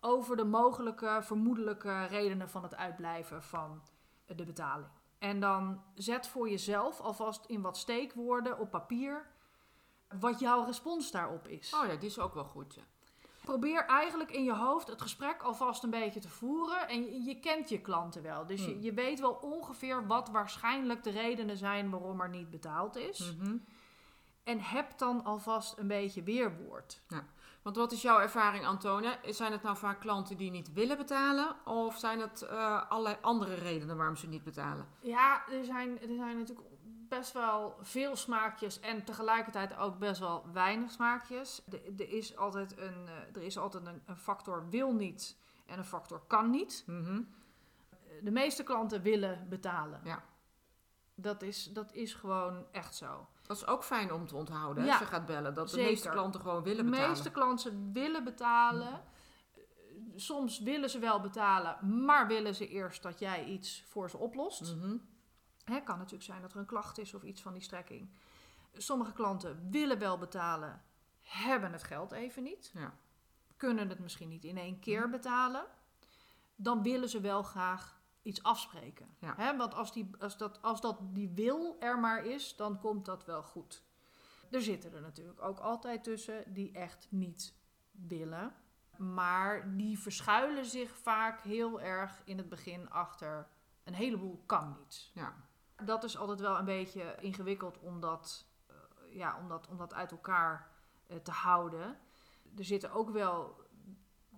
over 0.00 0.36
de 0.36 0.44
mogelijke, 0.44 1.18
vermoedelijke 1.22 2.04
redenen 2.04 2.50
van 2.50 2.62
het 2.62 2.76
uitblijven 2.76 3.42
van 3.42 3.82
de 4.26 4.44
betaling. 4.44 4.88
En 5.18 5.40
dan 5.40 5.82
zet 5.94 6.26
voor 6.28 6.48
jezelf 6.50 7.00
alvast 7.00 7.44
in 7.44 7.60
wat 7.60 7.76
steekwoorden 7.76 8.58
op 8.58 8.70
papier 8.70 9.26
wat 10.20 10.40
jouw 10.40 10.64
respons 10.64 11.10
daarop 11.10 11.48
is. 11.48 11.74
Oh 11.74 11.86
ja, 11.86 11.96
die 11.96 12.08
is 12.08 12.18
ook 12.18 12.34
wel 12.34 12.44
goed. 12.44 12.74
Ja. 12.74 12.82
Probeer 13.44 13.84
eigenlijk 13.84 14.30
in 14.30 14.44
je 14.44 14.54
hoofd 14.54 14.88
het 14.88 15.02
gesprek 15.02 15.42
alvast 15.42 15.82
een 15.82 15.90
beetje 15.90 16.20
te 16.20 16.28
voeren. 16.28 16.88
En 16.88 17.04
je, 17.04 17.22
je 17.22 17.40
kent 17.40 17.68
je 17.68 17.80
klanten 17.80 18.22
wel. 18.22 18.46
Dus 18.46 18.64
je, 18.64 18.72
Hmm. 18.72 18.82
je 18.82 18.92
weet 18.92 19.20
wel 19.20 19.32
ongeveer 19.32 20.06
wat 20.06 20.28
waarschijnlijk 20.28 21.02
de 21.02 21.10
redenen 21.10 21.56
zijn 21.56 21.90
waarom 21.90 22.20
er 22.20 22.28
niet 22.28 22.50
betaald 22.50 22.96
is. 22.96 23.34
Mhm. 23.36 23.56
En 24.48 24.60
heb 24.60 24.98
dan 24.98 25.24
alvast 25.24 25.78
een 25.78 25.86
beetje 25.86 26.22
weerwoord. 26.22 27.02
Want 27.62 27.76
wat 27.76 27.92
is 27.92 28.02
jouw 28.02 28.18
ervaring, 28.20 28.66
Antonia? 28.66 29.18
Zijn 29.24 29.52
het 29.52 29.62
nou 29.62 29.76
vaak 29.76 30.00
klanten 30.00 30.36
die 30.36 30.50
niet 30.50 30.72
willen 30.72 30.96
betalen? 30.96 31.66
Of 31.66 31.98
zijn 31.98 32.20
het 32.20 32.42
eh, 32.42 32.90
allerlei 32.90 33.16
andere 33.20 33.54
redenen 33.54 33.96
waarom 33.96 34.16
ze 34.16 34.28
niet 34.28 34.44
betalen? 34.44 34.86
Ja, 35.00 35.48
er 35.48 35.64
zijn, 35.64 36.00
er 36.00 36.14
zijn 36.14 36.38
natuurlijk 36.38 36.68
best 37.08 37.32
wel 37.32 37.76
veel 37.80 38.16
smaakjes 38.16 38.80
en 38.80 39.04
tegelijkertijd 39.04 39.76
ook 39.76 39.98
best 39.98 40.20
wel 40.20 40.44
weinig 40.52 40.90
smaakjes. 40.90 41.62
Er 41.96 42.12
is 42.12 42.36
altijd 42.36 42.78
een, 42.78 43.06
eh, 43.06 43.36
er 43.36 43.42
is 43.42 43.58
altijd 43.58 43.86
een, 43.86 44.02
een 44.06 44.18
factor 44.18 44.68
wil 44.68 44.92
niet 44.92 45.36
en 45.66 45.78
een 45.78 45.84
factor 45.84 46.22
kan 46.26 46.50
niet. 46.50 46.84
Mhm. 46.86 47.22
De 48.22 48.30
meeste 48.30 48.62
klanten 48.62 49.02
willen 49.02 49.46
betalen. 49.48 50.00
Ja. 50.04 50.22
Dat 51.14 51.42
is, 51.42 51.64
dat 51.72 51.92
is 51.92 52.14
gewoon 52.14 52.66
echt 52.72 52.94
zo. 52.94 53.28
Dat 53.48 53.56
is 53.56 53.66
ook 53.66 53.84
fijn 53.84 54.12
om 54.12 54.26
te 54.26 54.36
onthouden 54.36 54.84
Ja, 54.84 54.90
als 54.90 54.98
je 54.98 55.06
gaat 55.06 55.26
bellen. 55.26 55.54
Dat 55.54 55.70
de 55.70 55.76
meeste 55.76 56.08
klanten 56.08 56.40
gewoon 56.40 56.62
willen 56.62 56.84
de 56.84 56.90
betalen. 56.90 57.10
meeste 57.10 57.30
klanten 57.30 57.92
willen 57.92 58.24
betalen. 58.24 59.00
Soms 60.16 60.58
willen 60.58 60.90
ze 60.90 60.98
wel 60.98 61.20
betalen, 61.20 62.04
maar 62.04 62.26
willen 62.26 62.54
ze 62.54 62.68
eerst 62.68 63.02
dat 63.02 63.18
jij 63.18 63.44
iets 63.44 63.84
voor 63.86 64.10
ze 64.10 64.16
oplost. 64.18 64.76
Mhm. 64.76 64.96
Het 65.64 65.84
kan 65.84 65.96
natuurlijk 65.96 66.24
zijn 66.24 66.42
dat 66.42 66.52
er 66.52 66.58
een 66.58 66.66
klacht 66.66 66.98
is 66.98 67.14
of 67.14 67.22
iets 67.22 67.42
van 67.42 67.52
die 67.52 67.62
strekking. 67.62 68.10
Sommige 68.72 69.12
klanten 69.12 69.68
willen 69.70 69.98
wel 69.98 70.18
betalen, 70.18 70.82
hebben 71.20 71.72
het 71.72 71.82
geld 71.82 72.12
even 72.12 72.42
niet. 72.42 72.70
Ja. 72.74 72.94
kunnen 73.56 73.88
het 73.88 73.98
misschien 73.98 74.28
niet 74.28 74.44
in 74.44 74.56
één 74.56 74.78
keer 74.78 75.10
betalen, 75.10 75.64
dan 76.56 76.82
willen 76.82 77.08
ze 77.08 77.20
wel 77.20 77.42
graag 77.42 77.97
iets 78.28 78.42
afspreken. 78.42 79.08
Ja. 79.18 79.34
Hè? 79.36 79.56
Want 79.56 79.74
als, 79.74 79.92
die, 79.92 80.10
als, 80.18 80.36
dat, 80.36 80.62
als 80.62 80.80
dat 80.80 80.98
die 81.00 81.28
wil 81.28 81.76
er 81.80 81.98
maar 81.98 82.24
is, 82.24 82.56
dan 82.56 82.80
komt 82.80 83.04
dat 83.04 83.24
wel 83.24 83.42
goed. 83.42 83.82
Er 84.50 84.62
zitten 84.62 84.94
er 84.94 85.00
natuurlijk 85.00 85.42
ook 85.42 85.58
altijd 85.58 86.04
tussen 86.04 86.52
die 86.52 86.72
echt 86.72 87.06
niet 87.10 87.54
willen. 87.90 88.54
Maar 88.96 89.76
die 89.76 89.98
verschuilen 89.98 90.64
zich 90.66 90.96
vaak 90.96 91.40
heel 91.40 91.80
erg 91.80 92.22
in 92.24 92.38
het 92.38 92.48
begin 92.48 92.90
achter 92.90 93.48
een 93.84 93.94
heleboel 93.94 94.42
kan 94.46 94.76
niet. 94.78 95.10
Ja. 95.14 95.34
Dat 95.84 96.04
is 96.04 96.16
altijd 96.18 96.40
wel 96.40 96.58
een 96.58 96.64
beetje 96.64 97.16
ingewikkeld 97.20 97.78
om 97.78 98.00
dat, 98.00 98.46
eh, 98.66 98.74
ja, 99.14 99.38
om 99.38 99.48
dat, 99.48 99.68
om 99.68 99.76
dat 99.76 99.94
uit 99.94 100.10
elkaar 100.10 100.70
eh, 101.06 101.16
te 101.16 101.30
houden. 101.30 101.98
Er 102.56 102.64
zitten 102.64 102.92
ook 102.92 103.10
wel, 103.10 103.56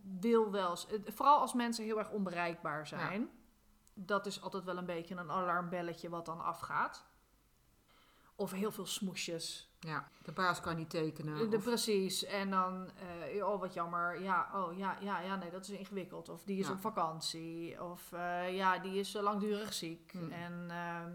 wil 0.03 0.51
wel, 0.51 0.71
eens- 0.71 0.87
eh, 0.87 1.01
vooral 1.13 1.41
als 1.41 1.55
mensen 1.55 1.85
heel 1.85 1.99
erg 1.99 2.11
onbereikbaar 2.11 2.87
zijn. 2.87 3.31
Dat 4.07 4.27
is 4.27 4.43
altijd 4.43 4.65
wel 4.65 4.77
een 4.77 4.87
beetje 4.87 5.15
een 5.17 5.31
alarmbelletje 5.31 6.09
wat 6.09 6.27
dan 6.27 6.41
afgaat. 6.41 7.05
Of 8.35 8.51
heel 8.51 8.71
veel 8.73 8.87
smoesjes. 8.87 9.69
ja, 9.81 10.09
de 10.25 10.33
baas 10.33 10.61
kan 10.61 10.77
niet 10.77 10.91
tekenen. 10.91 11.51
De, 11.51 11.57
of- 11.57 11.63
precies. 11.65 12.25
En 12.25 12.51
dan, 12.51 12.91
eh, 13.35 13.47
oh 13.47 13.61
wat 13.61 13.75
jammer. 13.75 14.23
Ja, 14.23 14.49
oh 14.55 14.79
ja, 14.79 14.97
ja, 15.01 15.21
ja, 15.21 15.37
nee, 15.37 15.51
dat 15.51 15.63
is 15.63 15.71
ingewikkeld. 15.71 16.29
Of 16.29 16.43
die 16.45 16.59
is 16.59 16.67
Ja. 16.67 16.73
op 16.73 16.81
vakantie. 16.81 17.83
Of 17.85 18.13
eh, 18.13 18.57
ja, 18.57 18.79
die 18.79 18.95
is 18.99 19.15
eh, 19.15 19.23
langdurig 19.23 19.73
ziek. 19.75 20.11
Hmm. 20.13 20.31
En 20.31 20.53
ehm, 20.69 21.11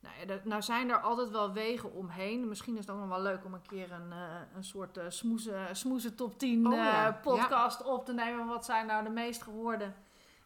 nou, 0.00 0.14
ja, 0.26 0.40
nou 0.44 0.62
zijn 0.62 0.90
er 0.90 1.00
altijd 1.00 1.30
wel 1.30 1.52
wegen 1.52 1.92
omheen. 1.92 2.48
Misschien 2.48 2.74
is 2.76 2.80
het 2.86 2.90
ook 2.90 3.00
nog 3.00 3.08
wel 3.08 3.22
leuk 3.22 3.44
om 3.44 3.54
een 3.54 3.66
keer 3.66 3.92
een, 3.92 4.10
een 4.54 4.64
soort 4.64 4.98
smoeze, 5.08 5.68
smoeze 5.72 6.14
top 6.14 6.38
10 6.38 6.66
Oh, 6.66 6.72
eh, 6.72 6.78
ja. 6.78 7.12
podcast 7.22 7.82
op 7.84 8.04
te 8.04 8.12
nemen. 8.12 8.46
Wat 8.46 8.64
zijn 8.64 8.86
nou 8.86 9.04
de 9.04 9.10
meest 9.10 9.42
gehoorde 9.42 9.92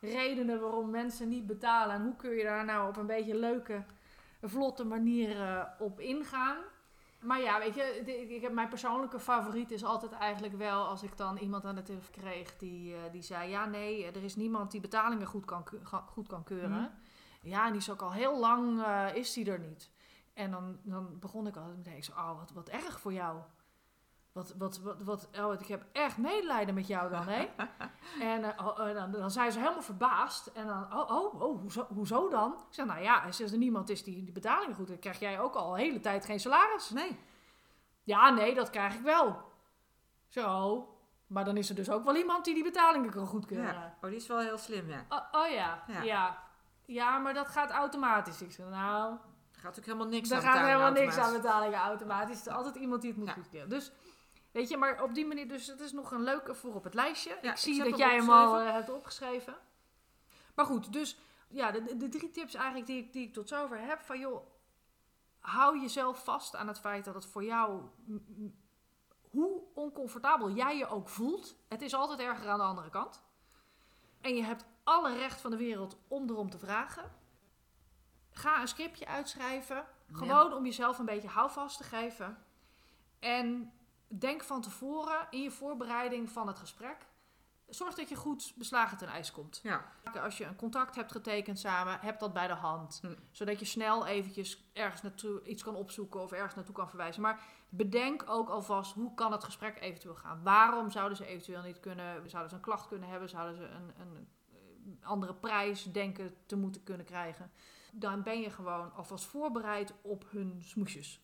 redenen 0.04 0.60
waarom 0.60 0.90
mensen 0.90 1.28
niet 1.28 1.46
betalen? 1.46 1.94
En 1.94 2.02
hoe 2.02 2.16
kun 2.16 2.30
je 2.30 2.42
daar 2.42 2.64
nou 2.64 2.88
op 2.88 2.96
een 2.96 3.06
beetje 3.06 3.38
leuke, 3.38 3.84
vlotte 4.42 4.84
manier 4.84 5.40
eh, 5.40 5.64
op 5.78 6.00
ingaan? 6.00 6.56
Maar 7.24 7.40
ja, 7.40 7.58
weet 7.58 7.74
je, 7.74 8.02
ik 8.34 8.42
heb 8.42 8.52
mijn 8.52 8.68
persoonlijke 8.68 9.20
favoriet 9.20 9.70
is 9.70 9.84
altijd 9.84 10.12
eigenlijk 10.12 10.56
wel 10.56 10.86
als 10.86 11.02
ik 11.02 11.16
dan 11.16 11.36
iemand 11.36 11.64
aan 11.64 11.74
de 11.74 11.82
telefoon 11.82 12.22
kreeg 12.22 12.56
die, 12.56 12.94
eh, 12.94 13.00
die 13.12 13.22
zei: 13.22 13.50
Ja, 13.50 13.66
nee, 13.66 14.06
er 14.06 14.24
is 14.24 14.36
niemand 14.36 14.70
die 14.70 14.80
betalingen 14.80 15.26
goed 15.26 15.44
kan, 15.44 15.64
goed 16.06 16.28
kan 16.28 16.44
keuren. 16.44 16.70
Mhm. 16.70 16.88
Ja, 17.40 17.66
en 17.66 17.72
die 17.72 17.80
is 17.80 17.90
ook 17.90 18.02
al 18.02 18.12
heel 18.12 18.38
lang, 18.38 18.82
eh, 18.82 19.14
is 19.14 19.32
die 19.32 19.50
er 19.50 19.58
niet. 19.58 19.90
En 20.32 20.50
dan, 20.50 20.78
dan 20.82 21.18
begon 21.20 21.46
ik 21.46 21.56
altijd 21.56 21.76
meteen, 21.76 22.16
oh, 22.16 22.38
wat, 22.38 22.52
wat 22.52 22.68
erg 22.68 23.00
voor 23.00 23.12
jou. 23.12 23.38
Wat, 24.34 24.54
wat, 24.58 24.78
wat, 24.78 25.02
wat, 25.02 25.28
oh, 25.40 25.52
ik 25.52 25.66
heb 25.66 25.84
echt 25.92 26.16
medelijden 26.18 26.74
met 26.74 26.86
jou 26.86 27.10
dan, 27.10 27.28
hè? 27.28 27.48
en 28.34 28.44
eh, 28.44 28.66
oh, 28.66 28.88
eh, 28.88 28.94
dan, 28.94 29.10
dan 29.10 29.30
zijn 29.30 29.52
ze 29.52 29.58
helemaal 29.58 29.82
verbaasd. 29.82 30.46
En 30.46 30.66
dan, 30.66 30.92
oh, 30.94 31.10
oh, 31.10 31.42
oh 31.42 31.60
hoezo, 31.60 31.86
hoezo 31.94 32.28
dan? 32.28 32.52
Ik 32.52 32.74
zeg, 32.74 32.86
nou 32.86 33.00
ja, 33.02 33.22
als 33.22 33.40
er 33.40 33.56
niemand 33.58 33.88
is 33.90 34.04
die 34.04 34.24
die 34.24 34.32
betalingen 34.32 34.74
goed, 34.74 34.88
dan 34.88 34.98
krijg 34.98 35.18
jij 35.18 35.40
ook 35.40 35.54
al 35.54 35.72
een 35.72 35.78
hele 35.80 36.00
tijd 36.00 36.24
geen 36.24 36.40
salaris. 36.40 36.90
Nee. 36.90 37.18
Ja, 38.02 38.30
nee, 38.30 38.54
dat 38.54 38.70
krijg 38.70 38.94
ik 38.94 39.00
wel. 39.00 39.42
Zo, 40.28 40.88
maar 41.26 41.44
dan 41.44 41.56
is 41.56 41.68
er 41.68 41.74
dus 41.74 41.90
ook 41.90 42.04
wel 42.04 42.16
iemand 42.16 42.44
die 42.44 42.54
die 42.54 42.62
betalingen 42.62 43.10
kan 43.10 43.26
goedkeuren. 43.26 43.72
Ja. 43.74 43.94
Oh, 44.00 44.08
die 44.08 44.16
is 44.18 44.26
wel 44.26 44.38
heel 44.38 44.58
slim, 44.58 44.88
ja. 44.88 45.04
Oh, 45.08 45.22
oh 45.32 45.48
ja, 45.50 45.84
Ja. 45.86 46.02
ja, 46.02 46.38
ja. 46.84 47.18
maar 47.18 47.34
dat 47.34 47.48
gaat 47.48 47.70
automatisch. 47.70 48.42
Ik 48.42 48.52
zeg, 48.52 48.66
nou, 48.68 49.12
Er 49.54 49.60
gaat 49.60 49.78
ook 49.78 49.84
helemaal 49.84 50.06
niks 50.06 50.30
er 50.30 50.36
aan 50.36 50.42
gaat 50.42 50.52
betalingen 50.52 50.80
helemaal 50.80 51.02
niks 51.02 51.16
aan 51.16 51.22
automatisch. 51.22 51.50
betalingen 51.50 51.78
automatisch. 51.78 52.40
Er 52.40 52.46
is 52.50 52.56
altijd 52.56 52.74
iemand 52.74 53.00
die 53.00 53.10
het 53.10 53.18
moet 53.18 53.28
Ja. 53.28 53.34
goedkeuren. 53.34 53.68
Dus, 53.68 53.92
weet 54.54 54.68
je, 54.68 54.76
maar 54.76 55.02
op 55.02 55.14
die 55.14 55.26
manier, 55.26 55.48
dus 55.48 55.66
het 55.66 55.80
is 55.80 55.92
nog 55.92 56.10
een 56.10 56.22
leuke 56.22 56.54
voor 56.54 56.74
op 56.74 56.84
het 56.84 56.94
lijstje. 56.94 57.38
Ja, 57.42 57.50
ik 57.50 57.56
zie 57.56 57.74
ik 57.84 57.90
dat 57.90 57.98
jij 57.98 58.16
hem 58.16 58.30
al 58.30 58.58
eh, 58.66 58.72
hebt 58.72 58.90
opgeschreven. 58.90 59.54
Maar 60.54 60.64
goed, 60.66 60.92
dus 60.92 61.18
ja, 61.48 61.70
de, 61.70 62.08
drie 62.08 62.30
tips 62.30 62.54
eigenlijk 62.54 62.86
die, 62.86 62.98
ik- 63.02 63.12
die 63.12 63.26
ik 63.26 63.32
tot 63.32 63.48
zover 63.48 63.78
heb. 63.80 64.00
Van 64.00 64.18
joh, 64.18 64.46
hou 65.40 65.80
jezelf 65.80 66.24
vast 66.24 66.56
aan 66.56 66.68
het 66.68 66.80
feit 66.80 67.04
dat 67.04 67.14
het 67.14 67.26
voor 67.26 67.44
jou, 67.44 67.82
hoe 69.30 69.62
oncomfortabel 69.74 70.50
jij 70.50 70.76
je 70.76 70.86
ook 70.86 71.08
voelt, 71.08 71.56
het 71.68 71.82
is 71.82 71.94
altijd 71.94 72.18
erger 72.20 72.48
aan 72.48 72.58
de 72.58 72.64
andere 72.64 72.90
kant. 72.90 73.22
En 74.20 74.36
je 74.36 74.42
hebt 74.42 74.64
alle 74.84 75.16
recht 75.16 75.40
van 75.40 75.50
de 75.50 75.56
wereld 75.56 75.96
om 76.08 76.28
erom 76.30 76.50
te 76.50 76.58
vragen. 76.58 77.12
Ga 78.30 78.60
een 78.60 78.68
scriptje 78.68 79.06
uitschrijven. 79.06 79.86
Gewoon 80.12 80.52
om 80.52 80.64
jezelf 80.64 80.98
een 80.98 81.04
beetje 81.04 81.28
houvast 81.28 81.76
te 81.76 81.84
geven. 81.84 82.44
En 83.18 83.72
denk 84.18 84.42
van 84.42 84.60
tevoren 84.60 85.26
in 85.30 85.42
je 85.42 85.50
voorbereiding 85.50 86.30
van 86.30 86.46
het 86.46 86.58
gesprek. 86.58 86.96
Zorg 87.68 87.94
dat 87.94 88.08
je 88.08 88.14
goed 88.14 88.52
beslagen 88.56 88.98
ten 88.98 89.08
ijs 89.08 89.30
komt. 89.30 89.60
Ja. 89.62 89.92
Als 90.22 90.38
je 90.38 90.44
een 90.44 90.56
contact 90.56 90.94
hebt 90.94 91.12
getekend 91.12 91.58
samen, 91.58 91.98
heb 92.00 92.18
dat 92.18 92.32
bij 92.32 92.46
de 92.46 92.54
hand. 92.54 92.98
Hm. 93.02 93.14
Zodat 93.30 93.58
je 93.58 93.64
snel 93.64 94.06
eventjes 94.06 94.70
ergens 94.72 95.02
naartoe 95.02 95.42
iets 95.44 95.62
kan 95.62 95.74
opzoeken 95.74 96.20
of 96.20 96.32
ergens 96.32 96.54
naartoe 96.54 96.74
kan 96.74 96.88
verwijzen. 96.88 97.22
Maar 97.22 97.40
bedenk 97.68 98.24
ook 98.26 98.48
alvast 98.48 98.92
hoe 98.92 99.14
kan 99.14 99.32
het 99.32 99.44
gesprek 99.44 99.80
eventueel 99.80 100.14
gaan. 100.14 100.42
Waarom 100.42 100.90
zouden 100.90 101.16
ze 101.16 101.26
eventueel 101.26 101.62
niet 101.62 101.80
kunnen, 101.80 102.30
zouden 102.30 102.50
ze 102.50 102.56
een 102.56 102.62
klacht 102.62 102.88
kunnen 102.88 103.08
hebben, 103.08 103.28
zouden 103.28 103.56
ze 103.56 103.64
een, 103.64 103.92
een 104.00 104.28
andere 105.02 105.34
prijs 105.34 105.82
denken 105.82 106.34
te 106.46 106.56
moeten 106.56 106.82
kunnen 106.82 107.06
krijgen. 107.06 107.50
Dan 107.92 108.22
ben 108.22 108.40
je 108.40 108.50
gewoon 108.50 108.92
alvast 108.94 109.24
voorbereid 109.24 109.94
op 110.02 110.24
hun 110.30 110.62
smoesjes. 110.62 111.20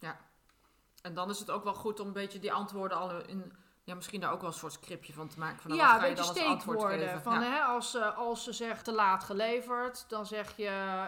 En 1.02 1.14
dan 1.14 1.30
is 1.30 1.38
het 1.38 1.50
ook 1.50 1.64
wel 1.64 1.74
goed 1.74 2.00
om 2.00 2.06
een 2.06 2.12
beetje 2.12 2.38
die 2.38 2.52
antwoorden 2.52 2.98
al 2.98 3.24
in... 3.26 3.52
Ja, 3.84 3.94
misschien 3.96 4.20
daar 4.20 4.32
ook 4.32 4.40
wel 4.40 4.50
een 4.50 4.56
soort 4.56 4.72
scriptje 4.72 5.12
van 5.12 5.28
te 5.28 5.38
maken. 5.38 5.58
Van, 5.60 5.70
nou, 5.70 5.82
ja, 5.82 5.88
wat 5.92 6.00
ga 6.00 6.04
een 6.04 6.10
je 6.10 6.16
beetje 6.16 6.34
dan 6.34 6.42
als 6.42 6.52
antwoord 6.52 6.78
steekwoorden. 6.78 7.08
geven? 7.08 7.22
Van, 7.32 7.40
ja. 7.40 7.50
hè, 7.50 7.60
als, 7.60 7.96
als 8.16 8.44
ze 8.44 8.52
zegt 8.52 8.84
te 8.84 8.92
laat 8.92 9.24
geleverd, 9.24 10.04
dan 10.08 10.26
zeg 10.26 10.56
je 10.56 10.62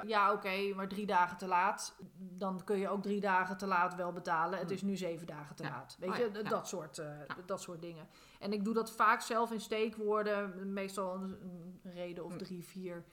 ja 0.06 0.32
oké, 0.32 0.74
maar 0.74 0.88
drie 0.88 1.06
dagen 1.06 1.36
te 1.36 1.46
laat. 1.46 1.94
Dan 2.18 2.64
kun 2.64 2.78
je 2.78 2.88
ook 2.88 3.02
drie 3.02 3.20
dagen 3.20 3.56
te 3.56 3.66
laat 3.66 3.94
wel 3.94 4.12
betalen. 4.12 4.58
Het 4.58 4.68
Hm. 4.68 4.74
is 4.74 4.82
nu 4.82 4.96
zeven 4.96 5.26
dagen 5.26 5.56
te 5.56 5.62
Ja. 5.62 5.68
laat. 5.70 5.96
Weet 5.98 6.10
Oh 6.10 6.16
je, 6.16 6.42
dat, 6.42 6.68
soort, 6.68 6.98
eh, 6.98 7.08
dat 7.46 7.60
soort 7.60 7.80
dingen. 7.82 8.08
En 8.38 8.52
ik 8.52 8.64
doe 8.64 8.74
dat 8.74 8.90
vaak 8.92 9.20
zelf 9.20 9.50
in 9.52 9.60
steekwoorden. 9.60 10.72
Meestal 10.72 11.14
een, 11.14 11.80
reden 11.82 12.24
of 12.24 12.32
Hm. 12.32 12.38
drie, 12.38 12.64
vier 12.64 13.04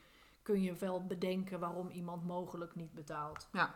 kun 0.42 0.62
je 0.62 0.74
wel 0.74 1.06
bedenken 1.06 1.60
waarom 1.60 1.90
iemand 1.90 2.26
mogelijk 2.26 2.76
niet 2.76 2.94
betaalt. 2.94 3.48
Ja. 3.52 3.74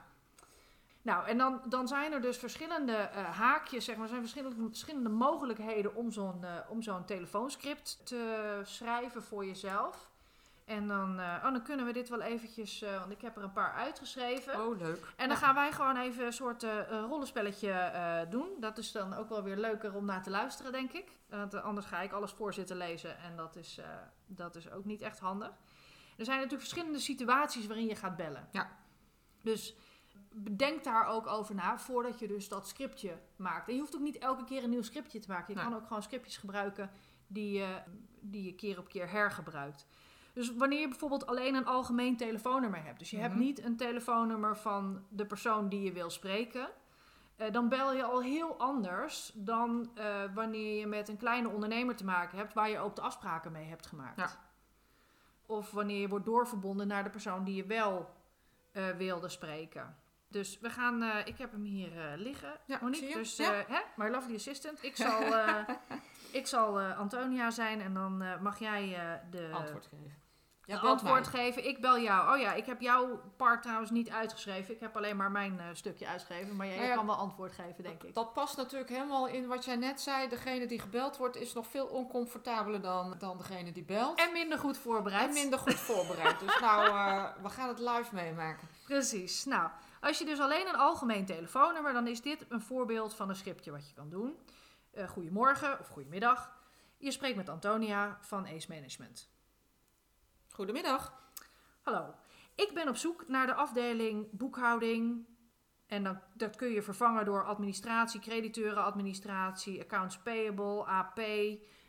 Nou, 1.03 1.27
en 1.27 1.37
dan, 1.37 1.61
dan 1.65 1.87
zijn 1.87 2.11
er 2.13 2.21
dus 2.21 2.37
verschillende 2.37 2.95
eh, 2.95 3.23
haakjes, 3.23 3.85
zeg 3.85 3.95
maar, 3.95 4.03
er 4.03 4.09
zijn 4.09 4.21
verschillende, 4.21 4.67
verschillende 4.67 5.09
mogelijkheden 5.09 5.95
om 5.95 6.11
zo'n 6.11 6.43
eh, 6.43 6.51
om 6.67 6.81
zo'n 6.81 7.05
telefoonscript 7.05 8.01
te 8.03 8.61
schrijven 8.63 9.23
voor 9.23 9.45
jezelf. 9.45 10.11
En 10.65 10.87
dan, 10.87 11.19
eh, 11.19 11.35
oh, 11.45 11.51
dan 11.51 11.63
kunnen 11.63 11.85
we 11.85 11.93
dit 11.93 12.09
wel 12.09 12.21
eventjes, 12.21 12.79
want 12.99 13.11
ik 13.11 13.21
heb 13.21 13.37
er 13.37 13.43
een 13.43 13.51
paar 13.51 13.73
uitgeschreven. 13.73 14.65
Oh, 14.65 14.77
leuk. 14.77 14.97
En 15.15 15.27
dan 15.27 15.37
Ja. 15.37 15.43
gaan 15.43 15.55
wij 15.55 15.71
gewoon 15.71 15.97
even 15.97 16.25
een 16.25 16.33
soort 16.33 16.65
rollenspelletje 16.89 18.27
doen. 18.29 18.47
Dat 18.59 18.77
is 18.77 18.91
dan 18.91 19.13
ook 19.13 19.29
wel 19.29 19.43
weer 19.43 19.57
leuker 19.57 19.95
om 19.95 20.05
naar 20.05 20.23
te 20.23 20.29
luisteren, 20.29 20.71
denk 20.71 20.91
ik. 20.91 21.11
Want 21.29 21.61
anders 21.61 21.85
ga 21.85 22.01
ik 22.01 22.11
alles 22.11 22.31
voor 22.31 22.53
zitten 22.53 22.77
lezen 22.77 23.17
en 23.17 23.35
dat 23.35 23.55
is, 23.55 23.79
dat 24.25 24.55
is 24.55 24.71
ook 24.71 24.85
niet 24.85 25.01
echt 25.01 25.19
handig. 25.19 25.51
Er 26.17 26.25
zijn 26.25 26.37
natuurlijk 26.37 26.63
verschillende 26.63 26.99
situaties 26.99 27.67
waarin 27.67 27.87
je 27.87 27.95
gaat 27.95 28.15
bellen. 28.15 28.47
Ja. 28.51 28.69
Dus 29.41 29.75
bedenk 30.35 30.83
daar 30.83 31.07
ook 31.07 31.27
over 31.27 31.55
na 31.55 31.77
voordat 31.79 32.19
je 32.19 32.27
dus 32.27 32.49
dat 32.49 32.67
scriptje 32.67 33.17
maakt. 33.35 33.67
En 33.67 33.73
je 33.73 33.79
hoeft 33.79 33.95
ook 33.95 34.01
niet 34.01 34.17
elke 34.17 34.43
keer 34.43 34.63
een 34.63 34.69
nieuw 34.69 34.81
scriptje 34.81 35.19
te 35.19 35.27
maken. 35.31 35.53
Je 35.53 35.59
Nee. 35.59 35.69
kan 35.69 35.75
ook 35.79 35.87
gewoon 35.87 36.03
scriptjes 36.03 36.37
gebruiken 36.37 36.91
die, 37.27 37.51
je 37.59 37.81
die 38.21 38.43
je 38.43 38.53
keer 38.55 38.79
op 38.79 38.87
keer 38.89 39.09
hergebruikt. 39.09 39.87
Dus 40.33 40.55
wanneer 40.55 40.79
je 40.79 40.87
bijvoorbeeld 40.87 41.25
alleen 41.25 41.55
een 41.55 41.65
algemeen 41.65 42.17
telefoonnummer 42.17 42.83
hebt. 42.83 42.99
Dus 42.99 43.09
je 43.09 43.17
hebt 43.17 43.33
Mhm. 43.33 43.43
niet 43.43 43.63
een 43.63 43.77
telefoonnummer 43.77 44.57
van 44.57 45.05
de 45.09 45.25
persoon 45.25 45.69
die 45.69 45.81
je 45.81 45.91
wil 45.91 46.09
spreken. 46.09 46.69
eh, 47.35 47.51
dan 47.51 47.69
bel 47.69 47.93
je 47.93 48.03
al 48.03 48.21
heel 48.21 48.57
anders 48.59 49.31
dan 49.35 49.89
eh, 49.95 50.21
wanneer 50.33 50.79
je 50.79 50.87
met 50.87 51.09
een 51.09 51.17
kleine 51.17 51.49
ondernemer 51.49 51.95
te 51.95 52.05
maken 52.05 52.37
hebt 52.37 52.53
waar 52.53 52.69
je 52.69 52.79
ook 52.79 52.95
de 52.95 53.01
afspraken 53.01 53.51
mee 53.51 53.65
hebt 53.67 53.85
gemaakt. 53.85 54.19
Ja. 54.19 54.29
Of 55.45 55.71
wanneer 55.71 55.99
je 56.01 56.07
wordt 56.07 56.25
doorverbonden 56.25 56.87
naar 56.87 57.03
de 57.03 57.09
persoon 57.09 57.43
die 57.43 57.55
je 57.55 57.65
wel 57.65 58.09
eh, 58.71 58.89
wilde 58.89 59.29
spreken. 59.29 59.95
Dus 60.33 60.57
we 60.61 60.69
gaan, 60.69 61.01
eh, 61.03 61.15
ik 61.25 61.37
heb 61.37 61.51
hem 61.51 61.63
hier 61.63 61.91
eh, 61.97 62.17
liggen, 62.17 62.53
Ja, 62.65 62.77
Monique. 62.81 62.99
zie 63.05 63.09
je? 63.09 63.15
Dus 63.15 63.35
Ja. 63.35 63.53
eh, 63.53 63.59
hè, 63.67 63.79
my 63.95 64.09
lovely 64.09 64.35
assistant. 64.35 64.83
Ik 64.83 64.95
zal, 64.95 65.21
eh, 65.21 65.55
ik 66.39 66.47
zal 66.47 66.79
eh, 66.79 66.99
Antonia 66.99 67.51
zijn 67.51 67.81
en 67.81 67.93
dan 67.93 68.21
eh, 68.21 68.39
mag 68.39 68.59
jij 68.59 68.95
eh, 68.95 69.31
de 69.31 69.49
Antwoord 69.53 69.85
geven. 69.85 70.21
Ja, 70.65 70.77
antwoord 70.77 71.31
mij. 71.31 71.41
geven. 71.41 71.67
Ik 71.67 71.81
bel 71.81 71.99
jou. 71.99 72.33
Oh 72.35 72.41
ja, 72.41 72.53
ik 72.53 72.65
heb 72.65 72.81
jouw 72.81 73.21
part 73.37 73.61
trouwens 73.61 73.91
niet 73.91 74.09
uitgeschreven. 74.09 74.73
Ik 74.73 74.79
heb 74.79 74.97
alleen 74.97 75.15
maar 75.17 75.31
mijn 75.31 75.59
eh, 75.59 75.65
stukje 75.73 76.07
uitgeschreven. 76.07 76.55
Maar 76.55 76.67
jij 76.67 76.75
Nou 76.75 76.87
ja, 76.87 76.95
kan 76.95 77.05
wel 77.05 77.15
antwoord 77.15 77.51
geven, 77.51 77.83
denk 77.83 78.03
ik. 78.03 78.13
Dat 78.13 78.33
past 78.33 78.57
natuurlijk 78.57 78.89
helemaal 78.89 79.27
in 79.27 79.47
wat 79.47 79.65
jij 79.65 79.75
net 79.75 80.01
zei. 80.01 80.29
Degene 80.29 80.65
die 80.65 80.79
gebeld 80.79 81.17
wordt 81.17 81.35
is 81.35 81.53
nog 81.53 81.67
veel 81.67 81.85
oncomfortabeler 81.85 82.81
dan, 82.81 83.15
dan 83.19 83.37
degene 83.37 83.71
die 83.71 83.83
belt. 83.83 84.19
En 84.19 84.31
minder 84.31 84.57
goed 84.57 84.77
voorbereid. 84.77 85.27
En 85.27 85.33
minder 85.33 85.59
goed 85.59 85.73
voorbereid. 85.79 86.39
Dus 86.39 86.59
nou, 86.59 86.87
eh, 86.87 87.25
we 87.41 87.49
gaan 87.49 87.67
het 87.67 87.79
live 87.79 88.15
meemaken. 88.15 88.67
Precies. 88.85 89.45
Nou, 89.45 89.69
als 90.03 90.17
je 90.17 90.25
dus 90.25 90.39
alleen 90.39 90.67
een 90.67 90.75
algemeen 90.75 91.25
telefoonnummer, 91.25 91.93
dan 91.93 92.07
is 92.07 92.21
dit 92.21 92.45
een 92.49 92.61
voorbeeld 92.61 93.13
van 93.13 93.29
een 93.29 93.35
scriptje 93.35 93.71
wat 93.71 93.87
je 93.87 93.93
kan 93.93 94.09
doen. 94.09 94.37
Eh, 94.91 95.09
goedemorgen 95.09 95.79
of 95.79 95.87
goedemiddag. 95.87 96.51
Je 96.97 97.11
spreekt 97.11 97.35
met 97.35 97.49
Antonia 97.49 98.17
van 98.21 98.47
Ace 98.47 98.67
Management. 98.69 99.29
Goedemiddag. 100.49 101.13
Hallo. 101.81 102.13
Ik 102.55 102.71
ben 102.73 102.87
op 102.87 102.95
zoek 102.95 103.27
naar 103.27 103.45
de 103.45 103.53
afdeling 103.53 104.27
boekhouding. 104.31 105.25
En 105.87 106.03
dan, 106.03 106.19
dat 106.33 106.55
kun 106.55 106.69
je 106.69 106.81
vervangen 106.81 107.25
door 107.25 107.45
administratie, 107.45 108.19
crediteurenadministratie, 108.19 109.81
accounts 109.81 110.17
payable, 110.17 110.85
AP. 110.85 111.19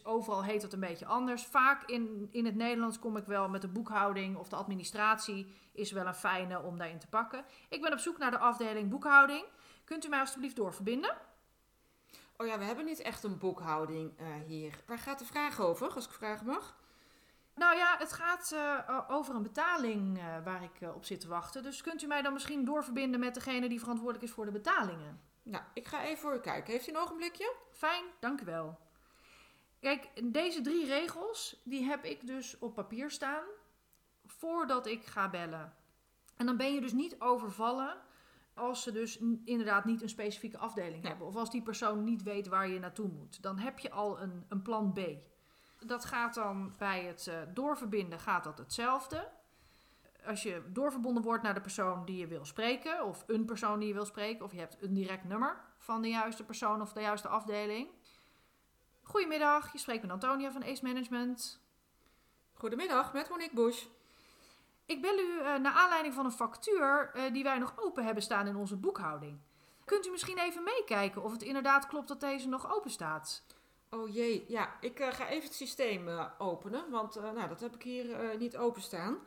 Overal 0.07 0.45
heet 0.45 0.63
het 0.63 0.73
een 0.73 0.81
beetje 0.81 1.07
anders. 1.07 1.45
Vaak 1.45 1.83
in, 1.85 2.29
in 2.31 2.45
het 2.45 2.55
Nederlands 2.55 2.99
kom 2.99 3.17
ik 3.17 3.27
wel 3.27 3.49
met 3.49 3.61
de 3.63 3.69
boekhouding 3.69 4.37
of 4.37 4.49
de 4.49 4.57
administratie 4.57 5.55
is 5.73 5.93
wel 5.93 6.07
een 6.07 6.15
fijne 6.15 6.63
om 6.63 6.79
daarin 6.79 6.99
te 6.99 7.09
pakken. 7.09 7.45
Ik 7.69 7.81
ben 7.81 7.93
op 7.93 7.99
zoek 7.99 8.19
naar 8.19 8.31
de 8.31 8.39
afdeling 8.39 8.91
boekhouding. 8.91 9.45
Kunt 9.85 10.05
u 10.05 10.09
mij 10.09 10.21
alstublieft 10.21 10.57
doorverbinden? 10.57 11.17
Oh 12.37 12.47
ja, 12.47 12.59
we 12.59 12.65
hebben 12.65 12.85
niet 12.85 13.01
echt 13.01 13.25
een 13.25 13.39
boekhouding 13.39 14.21
uh, 14.21 14.27
hier. 14.47 14.83
Waar 14.87 14.99
gaat 14.99 15.19
de 15.19 15.25
vraag 15.25 15.61
over, 15.61 15.95
als 15.95 16.07
ik 16.07 16.13
vragen 16.13 16.47
mag? 16.47 16.77
Nou 17.55 17.77
ja, 17.77 17.97
het 17.99 18.13
gaat 18.13 18.53
uh, 18.55 19.01
over 19.09 19.35
een 19.35 19.43
betaling 19.43 20.19
uh, 20.19 20.25
waar 20.45 20.63
ik 20.63 20.95
op 20.95 21.05
zit 21.05 21.21
te 21.21 21.29
wachten. 21.29 21.63
Dus 21.63 21.83
kunt 21.83 22.03
u 22.03 22.07
mij 22.07 22.23
dan 22.23 22.33
misschien 22.33 22.65
doorverbinden 22.65 23.21
met 23.21 23.35
degene 23.35 23.69
die 23.69 23.79
verantwoordelijk 23.79 24.25
is 24.25 24.35
voor 24.35 24.45
de 24.45 24.51
betalingen? 24.51 25.21
Nou, 25.43 25.65
ik 25.75 25.87
ga 25.87 26.05
even 26.05 26.19
voor 26.19 26.35
u 26.35 26.41
kijken. 26.41 26.73
Heeft 26.73 26.89
u 26.89 26.91
een 26.91 26.99
ogenblikje? 26.99 27.55
Fijn, 27.71 28.05
dank 28.21 28.41
u 28.41 28.45
wel. 28.45 28.79
Kijk, 29.85 30.33
deze 30.33 30.61
drie 30.61 30.87
regels, 30.87 31.61
die 31.65 31.85
heb 31.85 32.05
ik 32.05 32.27
dus 32.27 32.59
op 32.59 32.75
papier 32.75 33.11
staan 33.11 33.45
voordat 34.27 34.87
ik 34.87 35.07
ga 35.07 35.31
bellen. 35.31 35.75
En 36.37 36.47
dan 36.47 36.57
ben 36.57 36.75
je 36.75 36.81
dus 36.81 36.93
niet 36.93 37.21
overvallen 37.21 37.97
als 38.55 38.83
ze 38.83 38.93
dus 38.93 39.19
inderdaad 39.45 39.85
niet 39.85 40.03
een 40.03 40.09
specifieke 40.09 40.59
afdeling 40.59 41.07
hebben. 41.07 41.27
Of 41.27 41.37
als 41.37 41.51
die 41.51 41.63
persoon 41.63 42.05
niet 42.05 42.23
weet 42.23 42.49
waar 42.49 42.69
je 42.69 42.79
naartoe 42.79 43.09
moet. 43.09 43.43
Dan 43.43 43.59
heb 43.59 43.79
je 43.79 43.91
al 43.91 44.21
een, 44.21 44.45
een 44.49 44.63
plan 44.63 44.93
B. 44.93 45.01
Dat 45.79 46.05
gaat 46.05 46.35
dan 46.35 46.75
bij 46.79 47.05
het 47.05 47.27
uh, 47.27 47.35
doorverbinden 47.55 48.19
gaat 48.19 48.45
dat 48.45 48.59
hetzelfde. 48.59 49.31
Als 50.27 50.43
je 50.43 50.63
doorverbonden 50.73 51.23
wordt 51.23 51.43
naar 51.43 51.55
de 51.55 51.61
persoon 51.61 52.05
die 52.05 52.17
je 52.17 52.27
wil 52.27 52.45
spreken, 52.45 53.05
of 53.05 53.25
een 53.27 53.45
persoon 53.45 53.79
die 53.79 53.89
je 53.89 53.95
wil 53.95 54.05
spreken, 54.05 54.45
of 54.45 54.53
je 54.53 54.59
hebt 54.59 54.83
een 54.83 54.95
direct 54.95 55.25
nummer 55.25 55.57
van 55.79 56.03
de 56.03 56.09
juiste 56.09 56.45
persoon 56.45 56.81
of 56.81 56.93
de 56.93 57.01
juiste 57.01 57.29
afdeling. 57.29 57.89
Goedemiddag, 59.05 59.73
je 59.73 59.79
spreekt 59.79 60.03
met 60.03 60.11
Antonia 60.11 60.53
van 60.53 60.65
Ace 60.65 60.85
Management. 60.85 61.61
Goedemiddag, 62.55 63.13
met 63.13 63.29
Monique 63.29 63.55
Bush. 63.55 63.85
Ik 64.87 65.01
bel 65.01 65.19
u 65.19 65.23
uh, 65.23 65.55
naar 65.57 65.73
aanleiding 65.73 66.15
van 66.15 66.25
een 66.25 66.33
factuur 66.33 67.13
uh, 67.17 67.33
die 67.33 67.43
wij 67.43 67.59
nog 67.59 67.73
open 67.77 68.05
hebben 68.05 68.23
staan 68.23 68.47
in 68.47 68.57
onze 68.57 68.77
boekhouding. 68.77 69.39
Kunt 69.85 70.07
u 70.07 70.11
misschien 70.11 70.39
even 70.39 70.63
meekijken 70.63 71.23
of 71.23 71.33
het 71.33 71.43
inderdaad 71.43 71.87
klopt 71.87 72.09
dat 72.09 72.21
deze 72.21 72.49
nog 72.49 72.75
open 72.75 72.91
staat? 72.91 73.43
Oh 73.91 74.15
jee, 74.15 74.45
ja, 74.49 74.77
ik 74.81 75.01
uh, 75.01 75.13
ga 75.13 75.29
even 75.29 75.45
het 75.45 75.55
systeem 75.55 76.09
openen, 76.39 76.91
want 76.91 77.15
nou, 77.15 77.49
dat 77.49 77.61
heb 77.61 77.75
ik 77.75 77.83
hier 77.83 78.37
niet 78.39 78.57
openstaan. 78.57 79.19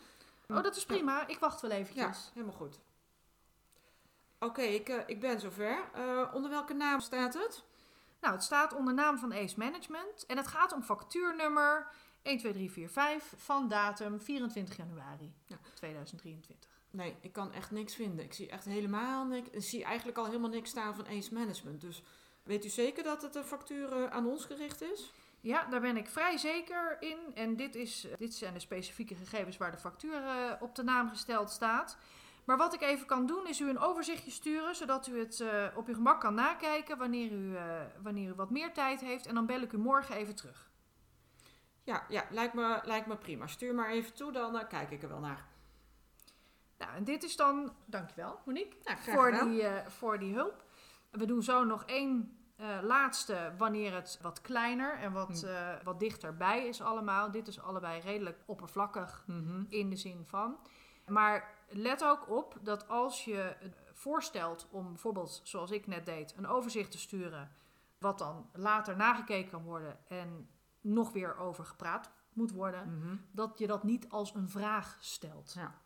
Oh, 0.48 0.64
dat 0.64 0.76
is 0.76 0.86
prima. 0.86 1.28
Ik 1.28 1.40
wacht 1.40 1.62
wel 1.62 1.72
eventjes. 1.72 2.18
Ja, 2.26 2.32
helemaal 2.34 2.56
goed. 2.56 2.80
Oké, 4.40 4.62
ik, 4.62 4.90
ik 4.90 5.20
ben 5.20 5.40
zover. 5.40 5.90
onder 6.34 6.50
welke 6.50 6.74
naam 6.74 7.00
staat 7.00 7.34
het? 7.34 7.64
Nou, 8.22 8.34
het 8.34 8.44
staat 8.44 8.74
onder 8.74 8.94
naam 8.94 9.18
van 9.18 9.34
Ace 9.34 9.60
Management 9.60 10.26
en 10.26 10.38
het 10.38 10.48
gaat 10.48 10.74
om 10.74 10.84
factuurnummer 10.84 11.88
1, 12.22 12.38
2, 12.38 12.54
3, 12.54 12.72
4, 12.72 12.90
5 12.90 13.34
van 13.38 13.68
datum 13.68 14.22
24 14.22 14.78
januari 14.78 15.34
ja. 15.46 15.58
2023. 15.74 16.70
Nee, 16.92 17.16
ik 17.22 17.34
kan 17.34 17.54
echt 17.54 17.72
niks 17.72 17.96
vinden. 17.96 18.26
Ik 18.26 18.34
zie 18.34 18.50
echt 18.50 18.66
helemaal 18.66 19.26
niks. 19.26 19.50
Ik 19.50 19.64
zie 19.64 19.84
eigenlijk 19.84 20.18
al 20.18 20.26
helemaal 20.26 20.50
niks 20.50 20.70
staan 20.70 20.96
van 20.96 21.08
Ace 21.08 21.34
Management. 21.34 21.82
Dus 21.82 22.04
weet 22.44 22.66
u 22.66 22.70
zeker 22.70 23.04
dat 23.04 23.22
het 23.22 23.36
een 23.36 23.44
factuur 23.44 24.10
aan 24.10 24.26
ons 24.26 24.46
gericht 24.46 24.82
is? 24.82 25.12
Ja, 25.40 25.66
daar 25.66 25.82
ben 25.82 25.98
ik 25.98 26.10
vrij 26.10 26.38
zeker 26.38 26.98
in. 27.00 27.18
En 27.34 27.56
dit, 27.56 27.76
is, 27.76 28.08
dit 28.18 28.34
zijn 28.34 28.54
de 28.54 28.60
specifieke 28.60 29.16
gegevens 29.16 29.58
waar 29.58 29.72
de 29.72 29.78
factuur 29.78 30.22
op 30.60 30.76
de 30.76 30.84
naam 30.84 31.10
gesteld 31.10 31.50
staat. 31.50 31.98
Maar 32.48 32.58
wat 32.58 32.74
ik 32.74 32.82
even 32.82 33.06
kan 33.06 33.26
doen, 33.26 33.48
is 33.48 33.60
u 33.60 33.70
een 33.70 33.80
overzichtje 33.80 34.32
sturen, 34.32 34.76
zodat 34.76 35.08
u 35.08 35.20
het 35.20 35.40
uh, 35.40 35.66
op 35.76 35.88
uw 35.88 35.94
gemak 35.94 36.22
kan 36.22 36.34
nakijken 36.34 36.98
wanneer 36.98 37.32
u, 37.32 37.52
uh, 37.52 37.62
wanneer 38.02 38.30
u 38.30 38.34
wat 38.34 38.50
meer 38.50 38.74
tijd 38.74 39.00
heeft. 39.00 39.26
En 39.26 39.36
dan 39.36 39.46
bel 39.46 39.62
ik 39.62 39.72
u 39.72 39.78
morgen 39.78 40.16
even 40.16 40.36
terug. 40.36 40.70
Ja, 41.84 42.06
ja 42.10 42.24
lijkt, 42.30 42.54
me, 42.54 42.80
lijkt 42.84 43.08
me 43.08 43.18
prima. 43.18 43.48
Stuur 43.48 43.76
maar 43.76 43.90
even 43.90 44.14
toe, 44.14 44.32
dan 44.32 44.56
uh, 44.56 44.62
kijk 44.68 44.92
ik 44.92 45.04
er 45.04 45.10
wel 45.10 45.20
naar. 45.20 45.48
Nou, 46.78 46.96
en 46.96 47.04
dit 47.04 47.24
is 47.24 47.36
dan, 47.36 47.74
dankjewel 47.86 48.40
Monique, 48.46 48.78
ja, 48.84 48.98
voor, 48.98 49.32
die, 49.32 49.64
voor 49.88 50.20
die 50.20 50.34
hulp. 50.34 50.64
We 51.12 51.26
doen 51.26 51.44
zo 51.44 51.64
nog 51.64 51.84
één 51.86 52.38
laatste 52.82 53.54
wanneer 53.58 53.94
het 53.94 54.20
wat 54.22 54.42
kleiner 54.42 54.94
en 55.00 55.12
wat, 55.12 55.42
hm. 55.42 55.84
wat 55.84 56.00
dichterbij 56.00 56.68
is 56.68 56.82
allemaal. 56.82 57.32
Dit 57.32 57.48
is 57.48 57.62
allebei 57.62 58.02
redelijk 58.02 58.38
oppervlakkig 58.46 59.24
mm 59.26 59.48
-hmm. 59.48 59.66
in 59.70 59.90
de 59.90 59.96
zin 59.96 60.26
van. 60.26 60.58
Maar 61.08 61.56
let 61.70 62.04
ook 62.04 62.30
op 62.30 62.58
dat 62.62 62.88
als 62.88 63.26
je 63.26 63.56
voorstelt 63.92 64.68
om 64.72 64.88
bijvoorbeeld, 64.88 65.42
zoals 65.44 65.72
ik 65.72 65.88
net 65.88 66.06
deed, 66.06 66.34
een 66.38 66.48
overzicht 66.48 66.92
te 66.92 66.98
sturen, 66.98 67.52
wat 67.98 68.18
dan 68.18 68.50
later 68.54 68.96
nagekeken 68.96 69.52
kan 69.52 69.64
worden 69.64 70.00
en 70.08 70.50
nog 70.82 71.12
weer 71.12 71.38
over 71.38 71.66
gepraat 71.66 72.12
moet 72.34 72.52
worden, 72.52 73.00
mhm. 73.00 73.16
dat 73.32 73.60
je 73.60 73.68
dat 73.68 73.84
niet 73.84 74.10
als 74.10 74.34
een 74.34 74.50
vraag 74.50 74.98
stelt. 75.00 75.54
Ja. 75.56 75.82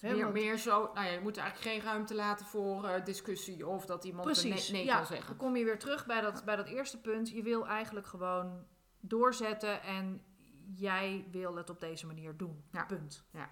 meer, 0.00 0.32
meer 0.32 0.58
zo, 0.58 0.90
nou 0.94 1.06
ja, 1.06 1.12
je 1.12 1.20
moet 1.20 1.36
eigenlijk 1.36 1.70
geen 1.70 1.84
ruimte 1.84 2.14
laten 2.14 2.46
voor 2.46 2.84
uh, 2.84 3.04
discussie 3.04 3.66
of 3.66 3.86
dat 3.86 4.04
iemand 4.04 4.24
precies, 4.24 4.68
nee, 4.68 4.78
nee 4.78 4.84
ja, 4.84 4.96
kan 4.96 5.06
zeggen. 5.06 5.26
Dan 5.26 5.36
kom 5.36 5.56
je 5.56 5.64
weer 5.64 5.78
terug 5.78 6.06
bij 6.06 6.20
dat, 6.20 6.44
bij 6.44 6.56
dat 6.56 6.66
eerste 6.66 7.00
punt. 7.00 7.30
Je 7.30 7.42
wil 7.42 7.66
eigenlijk 7.66 8.06
gewoon 8.06 8.66
doorzetten 9.00 9.82
en 9.82 10.24
jij 10.74 11.26
wil 11.30 11.56
het 11.56 11.70
op 11.70 11.80
deze 11.80 12.06
manier 12.06 12.36
doen. 12.36 12.64
Ja. 12.70 12.84
Punt. 12.84 13.24
Ja. 13.30 13.50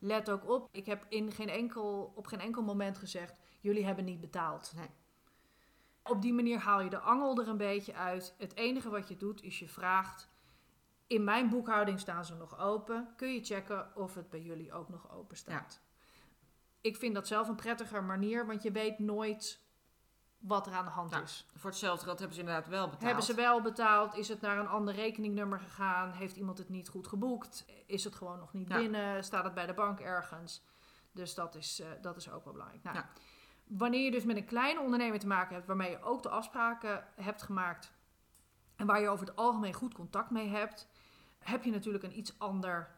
Let 0.00 0.30
ook 0.30 0.48
op, 0.48 0.68
ik 0.72 0.86
heb 0.86 1.06
in 1.08 1.32
geen 1.32 1.48
enkel, 1.48 2.12
op 2.14 2.26
geen 2.26 2.40
enkel 2.40 2.62
moment 2.62 2.98
gezegd: 2.98 3.38
jullie 3.60 3.84
hebben 3.84 4.04
niet 4.04 4.20
betaald. 4.20 4.72
Nee. 4.76 4.90
Op 6.02 6.22
die 6.22 6.32
manier 6.32 6.58
haal 6.58 6.80
je 6.80 6.90
de 6.90 6.98
angel 6.98 7.38
er 7.40 7.48
een 7.48 7.56
beetje 7.56 7.94
uit. 7.94 8.34
Het 8.38 8.56
enige 8.56 8.90
wat 8.90 9.08
je 9.08 9.16
doet 9.16 9.42
is 9.42 9.58
je 9.58 9.68
vraagt: 9.68 10.28
in 11.06 11.24
mijn 11.24 11.48
boekhouding 11.48 12.00
staan 12.00 12.24
ze 12.24 12.34
nog 12.34 12.58
open. 12.58 13.08
Kun 13.16 13.32
je 13.32 13.44
checken 13.44 13.96
of 13.96 14.14
het 14.14 14.30
bij 14.30 14.42
jullie 14.42 14.72
ook 14.72 14.88
nog 14.88 15.12
open 15.12 15.36
staat? 15.36 15.82
Ik 16.80 16.96
vind 16.96 17.14
dat 17.14 17.26
zelf 17.26 17.48
een 17.48 17.56
prettiger 17.56 18.04
manier, 18.04 18.46
want 18.46 18.62
je 18.62 18.72
weet 18.72 18.98
nooit 18.98 19.63
wat 20.46 20.66
er 20.66 20.72
aan 20.72 20.84
de 20.84 20.90
hand 20.90 21.12
is. 21.22 21.46
Voor 21.56 21.70
hetzelfde 21.70 22.04
geld 22.04 22.18
hebben 22.18 22.36
ze 22.36 22.42
inderdaad 22.42 22.68
wel 22.68 22.84
betaald. 22.84 23.02
Hebben 23.02 23.24
ze 23.24 23.34
wel 23.34 23.60
betaald? 23.60 24.16
Is 24.16 24.28
het 24.28 24.40
naar 24.40 24.58
een 24.58 24.68
ander 24.68 24.94
rekeningnummer 24.94 25.60
gegaan? 25.60 26.12
Heeft 26.12 26.36
iemand 26.36 26.58
het 26.58 26.68
niet 26.68 26.88
goed 26.88 27.06
geboekt? 27.06 27.64
Is 27.86 28.04
het 28.04 28.14
gewoon 28.14 28.38
nog 28.38 28.52
niet 28.52 28.68
binnen? 28.68 29.24
Staat 29.24 29.44
het 29.44 29.54
bij 29.54 29.66
de 29.66 29.74
bank 29.74 30.00
ergens? 30.00 30.62
Dus 31.12 31.34
dat 31.34 31.54
is, 31.54 31.80
uh, 31.80 31.86
dat 32.02 32.16
is 32.16 32.30
ook 32.30 32.44
wel 32.44 32.52
belangrijk. 32.52 32.82
Nou, 32.82 32.96
ja. 32.96 33.08
Wanneer 33.64 34.04
je 34.04 34.10
dus 34.10 34.24
met 34.24 34.36
een 34.36 34.44
kleine 34.44 34.80
onderneming 34.80 35.20
te 35.20 35.26
maken 35.26 35.54
hebt, 35.54 35.66
waarmee 35.66 35.90
je 35.90 36.02
ook 36.02 36.22
de 36.22 36.28
afspraken 36.28 37.04
hebt 37.14 37.42
gemaakt 37.42 37.92
en 38.76 38.86
waar 38.86 39.00
je 39.00 39.08
over 39.08 39.26
het 39.26 39.36
algemeen 39.36 39.72
goed 39.72 39.94
contact 39.94 40.30
mee 40.30 40.48
hebt, 40.48 40.88
heb 41.38 41.64
je 41.64 41.70
natuurlijk 41.70 42.04
een 42.04 42.18
iets 42.18 42.38
ander 42.38 42.90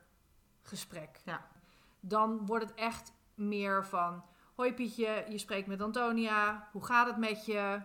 gesprek. 0.62 1.20
Ja. 1.24 1.46
Dan 2.00 2.46
wordt 2.46 2.64
het 2.64 2.74
echt 2.74 3.12
meer 3.34 3.86
van 3.86 4.24
Hoi 4.56 4.74
Pietje, 4.74 5.24
je 5.28 5.38
spreekt 5.38 5.66
met 5.66 5.82
Antonia. 5.82 6.68
Hoe 6.72 6.84
gaat 6.84 7.06
het 7.06 7.16
met 7.16 7.46
je? 7.46 7.80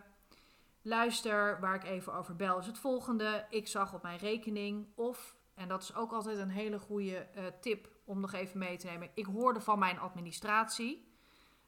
Luister, 0.81 1.59
waar 1.59 1.75
ik 1.75 1.83
even 1.83 2.13
over 2.13 2.35
bel 2.35 2.59
is 2.59 2.65
het 2.65 2.77
volgende. 2.77 3.45
Ik 3.49 3.67
zag 3.67 3.93
op 3.93 4.01
mijn 4.01 4.17
rekening 4.17 4.87
of, 4.95 5.35
en 5.53 5.67
dat 5.67 5.81
is 5.81 5.95
ook 5.95 6.11
altijd 6.11 6.37
een 6.37 6.49
hele 6.49 6.79
goede 6.79 7.27
uh, 7.37 7.43
tip 7.61 7.89
om 8.05 8.19
nog 8.19 8.33
even 8.33 8.59
mee 8.59 8.77
te 8.77 8.87
nemen. 8.87 9.09
Ik 9.13 9.25
hoorde 9.25 9.61
van 9.61 9.79
mijn 9.79 9.99
administratie. 9.99 11.07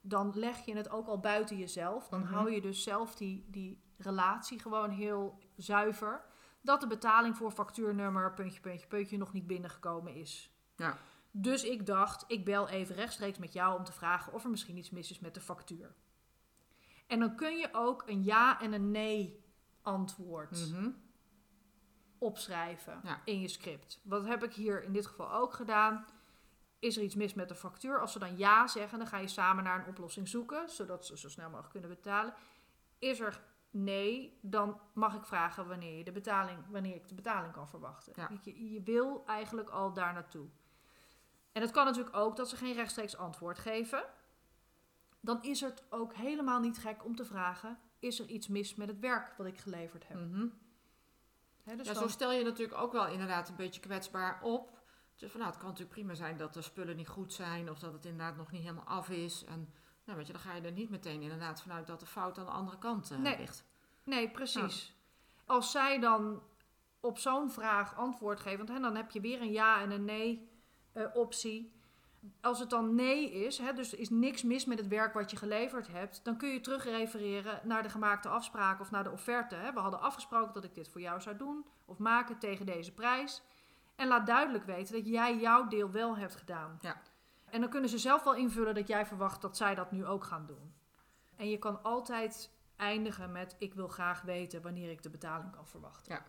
Dan 0.02 0.32
leg 0.36 0.66
je 0.66 0.76
het 0.76 0.89
ook 0.89 1.08
al 1.08 1.20
buiten 1.20 1.58
jezelf. 1.58 2.08
Dan 2.08 2.20
mm 2.20 2.26
hou 2.26 2.52
je 2.52 2.62
dus 2.62 2.84
zelf 2.84 3.16
die, 3.16 3.46
die 3.48 3.82
relatie 3.98 4.60
gewoon 4.60 4.89
heel 4.89 5.39
zuiver. 5.56 6.24
Dat 6.62 6.82
de 6.82 6.88
betaling 6.88 7.38
voor 7.38 7.52
factuurnummer, 7.52 8.34
puntje, 8.34 8.62
puntje, 8.62 8.88
puntje, 8.88 9.18
nog 9.18 9.34
niet 9.34 9.48
binnengekomen 9.48 10.16
is. 10.16 10.52
Ja. 10.76 10.98
Dus 11.36 11.63
ik 11.63 11.86
dacht, 11.86 12.24
ik 12.28 12.46
bel 12.46 12.67
even 12.67 12.96
rechtstreeks 12.96 13.38
met 13.38 13.54
jou 13.54 13.78
om 13.78 13.84
te 13.84 13.91
vragen 13.91 14.34
of 14.34 14.43
er 14.43 14.50
misschien 14.50 14.78
iets 14.78 14.89
mis 14.89 15.12
is 15.12 15.19
met 15.19 15.34
de 15.34 15.41
factuur. 15.41 15.96
En 17.08 17.19
dan 17.19 17.36
kun 17.36 17.58
je 17.58 17.69
ook 17.72 18.04
een 18.06 18.24
ja 18.24 18.62
en 18.62 18.74
een 18.74 18.91
nee 18.91 19.43
antwoord 19.82 20.72
mhm. 20.72 20.89
opschrijven 22.17 23.02
in 23.26 23.39
je 23.39 23.48
script. 23.48 24.00
Wat 24.04 24.26
heb 24.26 24.43
ik 24.43 24.54
hier 24.54 24.84
in 24.84 24.93
dit 24.93 25.06
geval 25.06 25.34
ook 25.34 25.54
gedaan? 25.54 26.06
Is 26.80 26.98
er 26.98 27.04
iets 27.04 27.15
mis 27.15 27.34
met 27.34 27.48
de 27.48 27.56
factuur? 27.56 28.00
Als 28.00 28.12
ze 28.12 28.19
dan 28.19 28.38
ja 28.38 28.67
zeggen, 28.67 28.98
dan 28.98 29.08
ga 29.08 29.17
je 29.17 29.28
samen 29.28 29.63
naar 29.63 29.80
een 29.80 29.88
oplossing 29.88 30.28
zoeken, 30.28 30.69
zodat 30.69 31.06
ze 31.06 31.17
zo 31.17 31.30
snel 31.30 31.50
mogelijk 31.50 31.72
kunnen 31.72 31.89
betalen. 31.89 32.34
Is 33.00 33.19
er 33.19 33.41
nee, 33.69 34.39
dan 34.41 34.80
mag 34.93 35.15
ik 35.15 35.26
vragen 35.26 35.67
wanneer, 35.67 35.98
je 35.98 36.04
de 36.04 36.12
betaling, 36.12 36.60
wanneer 36.69 36.96
ik 36.96 37.08
de 37.08 37.15
betaling 37.15 37.54
kan 37.54 37.67
verwachten. 37.67 38.13
Je, 38.43 38.72
je 38.72 38.82
wil 38.82 39.24
eigenlijk 39.26 39.69
al 39.69 39.93
daar 39.93 40.13
naartoe. 40.13 40.48
En 41.54 41.62
het 41.62 41.72
kan 41.72 41.86
natuurlijk 41.86 42.16
ook 42.16 42.36
dat 42.36 42.50
ze 42.50 42.56
geen 42.56 42.74
rechtstreeks 42.74 43.18
antwoord 43.18 43.60
geven. 43.60 44.04
Dan 45.20 45.44
is 45.44 45.62
het 45.62 45.84
ook 45.89 46.13
helemaal 46.13 46.60
niet 46.60 46.78
gek 46.78 47.06
om 47.06 47.16
te 47.16 47.26
vragen: 47.26 47.80
is 48.00 48.20
er 48.20 48.28
iets 48.28 48.48
mis 48.48 48.76
met 48.76 48.88
het 48.88 49.00
werk 49.00 49.34
wat 49.38 49.48
ik 49.48 49.60
geleverd 49.60 50.08
heb? 50.08 50.18
Mhm. 50.18 50.48
dus 51.63 51.88
ja, 51.88 51.94
zo 51.94 52.08
stel 52.08 52.32
je 52.32 52.44
natuurlijk 52.44 52.80
ook 52.80 52.92
wel 52.92 53.08
inderdaad 53.08 53.50
een 53.50 53.56
beetje 53.56 53.82
kwetsbaar 53.82 54.42
op. 54.42 54.82
Dus 55.16 55.32
van, 55.32 55.39
nou, 55.39 55.52
het 55.52 55.62
kan 55.62 55.70
natuurlijk 55.70 55.96
prima 55.96 56.13
zijn 56.13 56.38
dat 56.38 56.54
de 56.54 56.62
spullen 56.62 56.96
niet 56.96 57.08
goed 57.08 57.34
zijn 57.34 57.70
of 57.70 57.80
dat 57.80 57.94
het 57.94 58.06
inderdaad 58.06 58.36
nog 58.36 58.52
niet 58.52 58.62
helemaal 58.62 58.84
af 58.84 59.10
is. 59.10 59.44
En 59.46 59.74
nou, 60.06 60.18
weet 60.18 60.28
je, 60.28 60.34
dan 60.34 60.42
ga 60.42 60.54
je 60.54 60.62
er 60.62 60.72
niet 60.72 60.89
meteen 60.89 61.22
inderdaad 61.22 61.62
vanuit 61.62 61.88
dat 61.88 62.00
de 62.00 62.06
fout 62.06 62.38
aan 62.38 62.46
de 62.46 62.52
andere 62.52 62.78
kant 62.78 63.12
uh, 63.12 63.18
nee. 63.18 63.38
ligt. 63.38 63.66
Nee, 64.04 64.30
precies. 64.30 64.96
Als 65.46 65.72
zij 65.72 66.00
dan 66.00 66.44
op 67.00 67.18
zo'n 67.18 67.52
vraag 67.52 67.98
antwoord 67.98 68.39
geven, 68.39 68.58
want 68.58 68.70
hè, 68.70 68.80
dan 68.80 68.96
heb 68.96 69.12
je 69.12 69.22
weer 69.22 69.42
een 69.42 69.52
ja 69.52 69.82
en 69.82 69.92
een 69.92 70.06
nee 70.06 70.53
uh, 70.94 71.06
optie. 71.14 71.72
Als 72.42 72.60
het 72.60 72.70
dan 72.70 72.96
nee 72.96 73.32
is, 73.32 73.58
hè, 73.58 73.74
dus 73.74 73.94
er 73.94 74.00
is 74.00 74.10
niks 74.10 74.44
mis 74.44 74.66
met 74.66 74.78
het 74.78 74.88
werk 74.88 75.14
wat 75.14 75.32
je 75.32 75.38
geleverd 75.38 75.88
hebt, 75.88 76.20
dan 76.24 76.38
kun 76.38 76.50
je 76.50 76.62
terugrefereren 76.62 77.60
naar 77.64 77.84
de 77.84 77.90
gemaakte 77.90 78.30
afspraken 78.30 78.82
of 78.82 78.92
naar 78.92 79.04
de 79.04 79.12
offerte. 79.12 79.56
Hè. 79.56 79.74
We 79.74 79.80
hadden 79.80 80.02
afgesproken 80.02 80.54
dat 80.54 80.64
ik 80.64 80.76
dit 80.76 80.90
voor 80.90 81.02
jou 81.02 81.22
zou 81.22 81.38
doen 81.38 81.66
of 81.86 81.98
maken 81.98 82.38
tegen 82.38 82.66
deze 82.66 82.94
prijs. 82.94 83.42
En 83.96 84.08
laat 84.08 84.26
duidelijk 84.26 84.64
weten 84.64 84.94
dat 84.94 85.08
jij 85.08 85.38
jouw 85.38 85.68
deel 85.68 85.92
wel 85.92 86.18
hebt 86.18 86.36
gedaan. 86.36 86.78
Ja. 86.82 87.02
En 87.50 87.62
dan 87.62 87.70
kunnen 87.70 87.90
ze 87.90 87.98
zelf 87.98 88.24
wel 88.24 88.36
invullen 88.36 88.76
dat 88.76 88.88
jij 88.88 89.06
verwacht 89.06 89.42
dat 89.42 89.58
zij 89.58 89.76
dat 89.76 89.92
nu 89.92 90.06
ook 90.06 90.24
gaan 90.24 90.46
doen. 90.46 90.74
En 91.36 91.50
je 91.50 91.58
kan 91.58 91.84
altijd 91.84 92.52
eindigen 92.76 93.32
met: 93.32 93.56
Ik 93.60 93.74
wil 93.74 93.88
graag 93.88 94.22
weten 94.22 94.62
wanneer 94.62 94.90
ik 94.90 95.04
de 95.04 95.10
betaling 95.10 95.52
kan 95.52 95.68
verwachten. 95.68 96.14
Ja. 96.14 96.26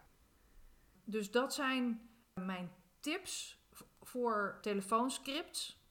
Dus 1.04 1.30
dat 1.30 1.54
zijn 1.54 2.08
mijn 2.40 2.70
tips 3.00 3.63
voor 4.04 4.58
telefoonscripts. 4.60 5.82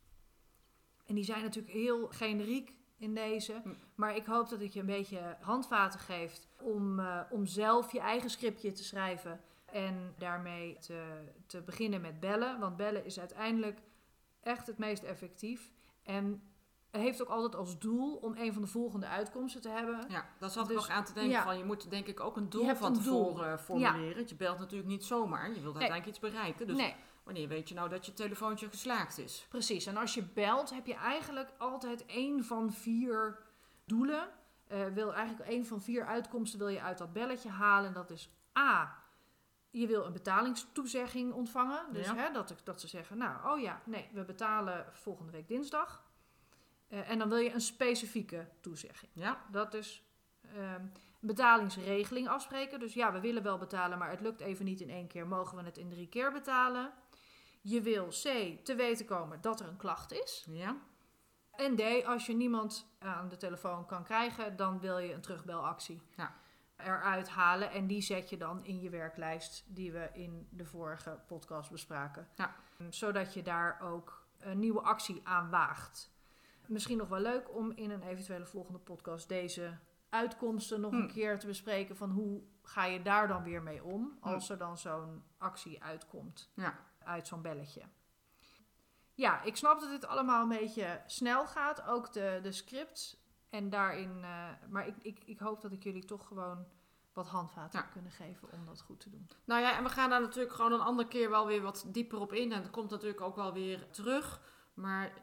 En 1.05 1.15
die 1.15 1.23
zijn 1.23 1.41
natuurlijk 1.41 1.73
heel 1.73 2.07
generiek 2.07 2.73
in 2.97 3.13
deze. 3.13 3.59
Hm. 3.63 3.69
Maar 3.95 4.15
ik 4.15 4.25
hoop 4.25 4.49
dat 4.49 4.61
ik 4.61 4.73
je 4.73 4.79
een 4.79 4.85
beetje 4.85 5.37
handvaten 5.41 5.99
geeft 5.99 6.47
om, 6.59 6.99
uh, 6.99 7.21
om 7.29 7.45
zelf 7.45 7.91
je 7.91 7.99
eigen 7.99 8.29
scriptje 8.29 8.71
te 8.71 8.83
schrijven. 8.83 9.41
En 9.65 10.13
daarmee 10.17 10.77
te, 10.77 11.03
te 11.47 11.61
beginnen 11.61 12.01
met 12.01 12.19
bellen. 12.19 12.59
Want 12.59 12.75
bellen 12.75 13.05
is 13.05 13.19
uiteindelijk 13.19 13.79
echt 14.41 14.67
het 14.67 14.77
meest 14.77 15.03
effectief. 15.03 15.71
En 16.03 16.41
heeft 16.91 17.21
ook 17.21 17.29
altijd 17.29 17.55
als 17.55 17.79
doel 17.79 18.15
om 18.15 18.35
een 18.37 18.53
van 18.53 18.61
de 18.61 18.67
volgende 18.67 19.07
uitkomsten 19.07 19.61
te 19.61 19.69
hebben. 19.69 20.05
Ja, 20.09 20.25
daar 20.39 20.49
zat 20.49 20.67
dus, 20.67 20.75
ik 20.75 20.81
nog 20.81 20.89
aan 20.89 21.03
te 21.03 21.13
denken 21.13 21.41
van. 21.41 21.57
Je 21.57 21.63
moet 21.63 21.89
denk 21.89 22.07
ik 22.07 22.19
ook 22.19 22.37
een 22.37 22.49
doel 22.49 22.75
van 22.75 22.93
tevoren 22.93 23.47
doel. 23.47 23.57
formuleren. 23.57 24.27
Je 24.27 24.35
belt 24.35 24.59
natuurlijk 24.59 24.89
niet 24.89 25.05
zomaar. 25.05 25.47
Je 25.47 25.61
wilt 25.61 25.75
uiteindelijk 25.75 26.05
iets 26.05 26.19
bereiken. 26.19 26.67
Dus 26.67 26.77
nee. 26.77 26.95
Wanneer 27.23 27.47
weet 27.47 27.69
je 27.69 27.75
nou 27.75 27.89
dat 27.89 28.05
je 28.05 28.13
telefoontje 28.13 28.69
geslaagd 28.69 29.17
is? 29.17 29.45
Precies. 29.49 29.85
En 29.85 29.97
als 29.97 30.13
je 30.13 30.23
belt 30.23 30.69
heb 30.69 30.85
je 30.85 30.95
eigenlijk 30.95 31.49
altijd 31.57 32.05
één 32.05 32.43
van 32.43 32.73
vier 32.73 33.39
doelen. 33.85 34.29
Uh, 34.71 34.85
wil 34.85 35.13
eigenlijk 35.13 35.49
één 35.49 35.65
van 35.65 35.81
vier 35.81 36.05
uitkomsten 36.05 36.59
wil 36.59 36.67
je 36.67 36.81
uit 36.81 36.97
dat 36.97 37.13
belletje 37.13 37.49
halen. 37.49 37.87
En 37.87 37.93
dat 37.93 38.11
is 38.11 38.29
A 38.57 39.03
je 39.79 39.87
wil 39.87 40.05
een 40.05 40.13
betalingstoezegging 40.13 41.33
ontvangen. 41.33 41.85
Dus 41.91 42.11
hè, 42.11 42.31
dat, 42.31 42.55
dat 42.63 42.81
ze 42.81 42.87
zeggen, 42.87 43.17
nou, 43.17 43.53
oh 43.53 43.61
ja, 43.61 43.81
nee, 43.85 44.09
we 44.13 44.23
betalen 44.23 44.85
volgende 44.91 45.31
week 45.31 45.47
dinsdag. 45.47 46.03
Uh, 46.89 47.09
en 47.09 47.19
dan 47.19 47.29
wil 47.29 47.37
je 47.37 47.53
een 47.53 47.61
specifieke 47.61 48.47
toezegging. 48.61 49.11
Ja. 49.13 49.45
Dat 49.51 49.73
is 49.73 50.03
uh, 50.55 50.75
betalingsregeling 51.19 52.27
afspreken. 52.27 52.79
Dus 52.79 52.93
ja, 52.93 53.11
we 53.11 53.19
willen 53.19 53.43
wel 53.43 53.57
betalen, 53.57 53.97
maar 53.97 54.09
het 54.09 54.21
lukt 54.21 54.41
even 54.41 54.65
niet 54.65 54.81
in 54.81 54.89
één 54.89 55.07
keer. 55.07 55.27
Mogen 55.27 55.57
we 55.57 55.63
het 55.63 55.77
in 55.77 55.89
drie 55.89 56.07
keer 56.07 56.31
betalen? 56.31 56.93
Je 57.63 57.81
wil 57.81 58.07
C, 58.07 58.57
te 58.63 58.75
weten 58.75 59.05
komen 59.05 59.41
dat 59.41 59.59
er 59.59 59.67
een 59.67 59.77
klacht 59.77 60.11
is. 60.11 60.45
Ja. 60.49 60.77
En 61.51 61.75
D, 61.75 62.05
als 62.05 62.25
je 62.25 62.33
niemand 62.33 62.87
aan 62.99 63.29
de 63.29 63.37
telefoon 63.37 63.85
kan 63.85 64.03
krijgen, 64.03 64.55
dan 64.55 64.79
wil 64.79 64.97
je 64.97 65.13
een 65.13 65.21
terugbelactie. 65.21 66.01
Ja 66.15 66.41
eruit 66.83 67.29
halen. 67.29 67.71
En 67.71 67.87
die 67.87 68.01
zet 68.01 68.29
je 68.29 68.37
dan 68.37 68.65
in 68.65 68.81
je 68.81 68.89
werklijst 68.89 69.63
die 69.67 69.91
we 69.91 70.09
in 70.13 70.47
de 70.49 70.65
vorige 70.65 71.19
podcast 71.27 71.71
bespraken. 71.71 72.27
Ja. 72.35 72.55
Zodat 72.89 73.33
je 73.33 73.41
daar 73.41 73.81
ook 73.81 74.27
een 74.39 74.59
nieuwe 74.59 74.81
actie 74.81 75.21
aan 75.23 75.49
waagt. 75.49 76.11
Misschien 76.67 76.97
nog 76.97 77.07
wel 77.07 77.19
leuk 77.19 77.55
om 77.55 77.71
in 77.71 77.91
een 77.91 78.03
eventuele 78.03 78.45
volgende 78.45 78.79
podcast 78.79 79.29
deze 79.29 79.77
uitkomsten 80.09 80.81
nog 80.81 80.91
een 80.91 81.07
hm. 81.07 81.13
keer 81.13 81.39
te 81.39 81.47
bespreken. 81.47 81.95
Van 81.95 82.09
hoe 82.09 82.41
ga 82.63 82.85
je 82.85 83.01
daar 83.01 83.27
dan 83.27 83.43
weer 83.43 83.63
mee 83.63 83.83
om 83.83 84.17
hm. 84.21 84.27
als 84.27 84.49
er 84.49 84.57
dan 84.57 84.77
zo'n 84.77 85.23
actie 85.37 85.83
uitkomt 85.83 86.51
ja. 86.53 86.79
Uit 87.05 87.27
zo'n 87.27 87.41
belletje. 87.41 87.81
Ja, 89.13 89.41
ik 89.41 89.55
snap 89.55 89.79
dat 89.79 89.89
dit 89.89 90.05
allemaal 90.05 90.41
een 90.41 90.57
beetje 90.57 91.01
snel 91.05 91.47
gaat. 91.47 91.87
Ook 91.87 92.13
de, 92.13 92.39
de 92.43 92.51
scripts 92.51 93.17
en 93.49 93.69
daarin, 93.69 94.17
uh, 94.17 94.49
maar 94.69 94.87
ik, 94.87 94.95
ik, 95.01 95.19
ik 95.25 95.39
hoop 95.39 95.61
dat 95.61 95.71
ik 95.71 95.83
jullie 95.83 96.05
toch 96.05 96.27
gewoon 96.27 96.65
wat 97.13 97.27
handvaten 97.27 97.79
ja. 97.79 97.85
kunnen 97.85 98.11
geven 98.11 98.51
om 98.51 98.65
dat 98.65 98.81
goed 98.81 98.99
te 98.99 99.09
doen. 99.09 99.29
Nou 99.45 99.61
ja, 99.61 99.77
en 99.77 99.83
we 99.83 99.89
gaan 99.89 100.09
daar 100.09 100.21
natuurlijk 100.21 100.53
gewoon 100.53 100.73
een 100.73 100.79
andere 100.79 101.07
keer 101.07 101.29
wel 101.29 101.47
weer 101.47 101.61
wat 101.61 101.85
dieper 101.87 102.19
op 102.19 102.33
in. 102.33 102.51
En 102.51 102.61
dat 102.61 102.71
komt 102.71 102.89
natuurlijk 102.89 103.21
ook 103.21 103.35
wel 103.35 103.53
weer 103.53 103.89
terug. 103.91 104.41
Maar 104.73 105.13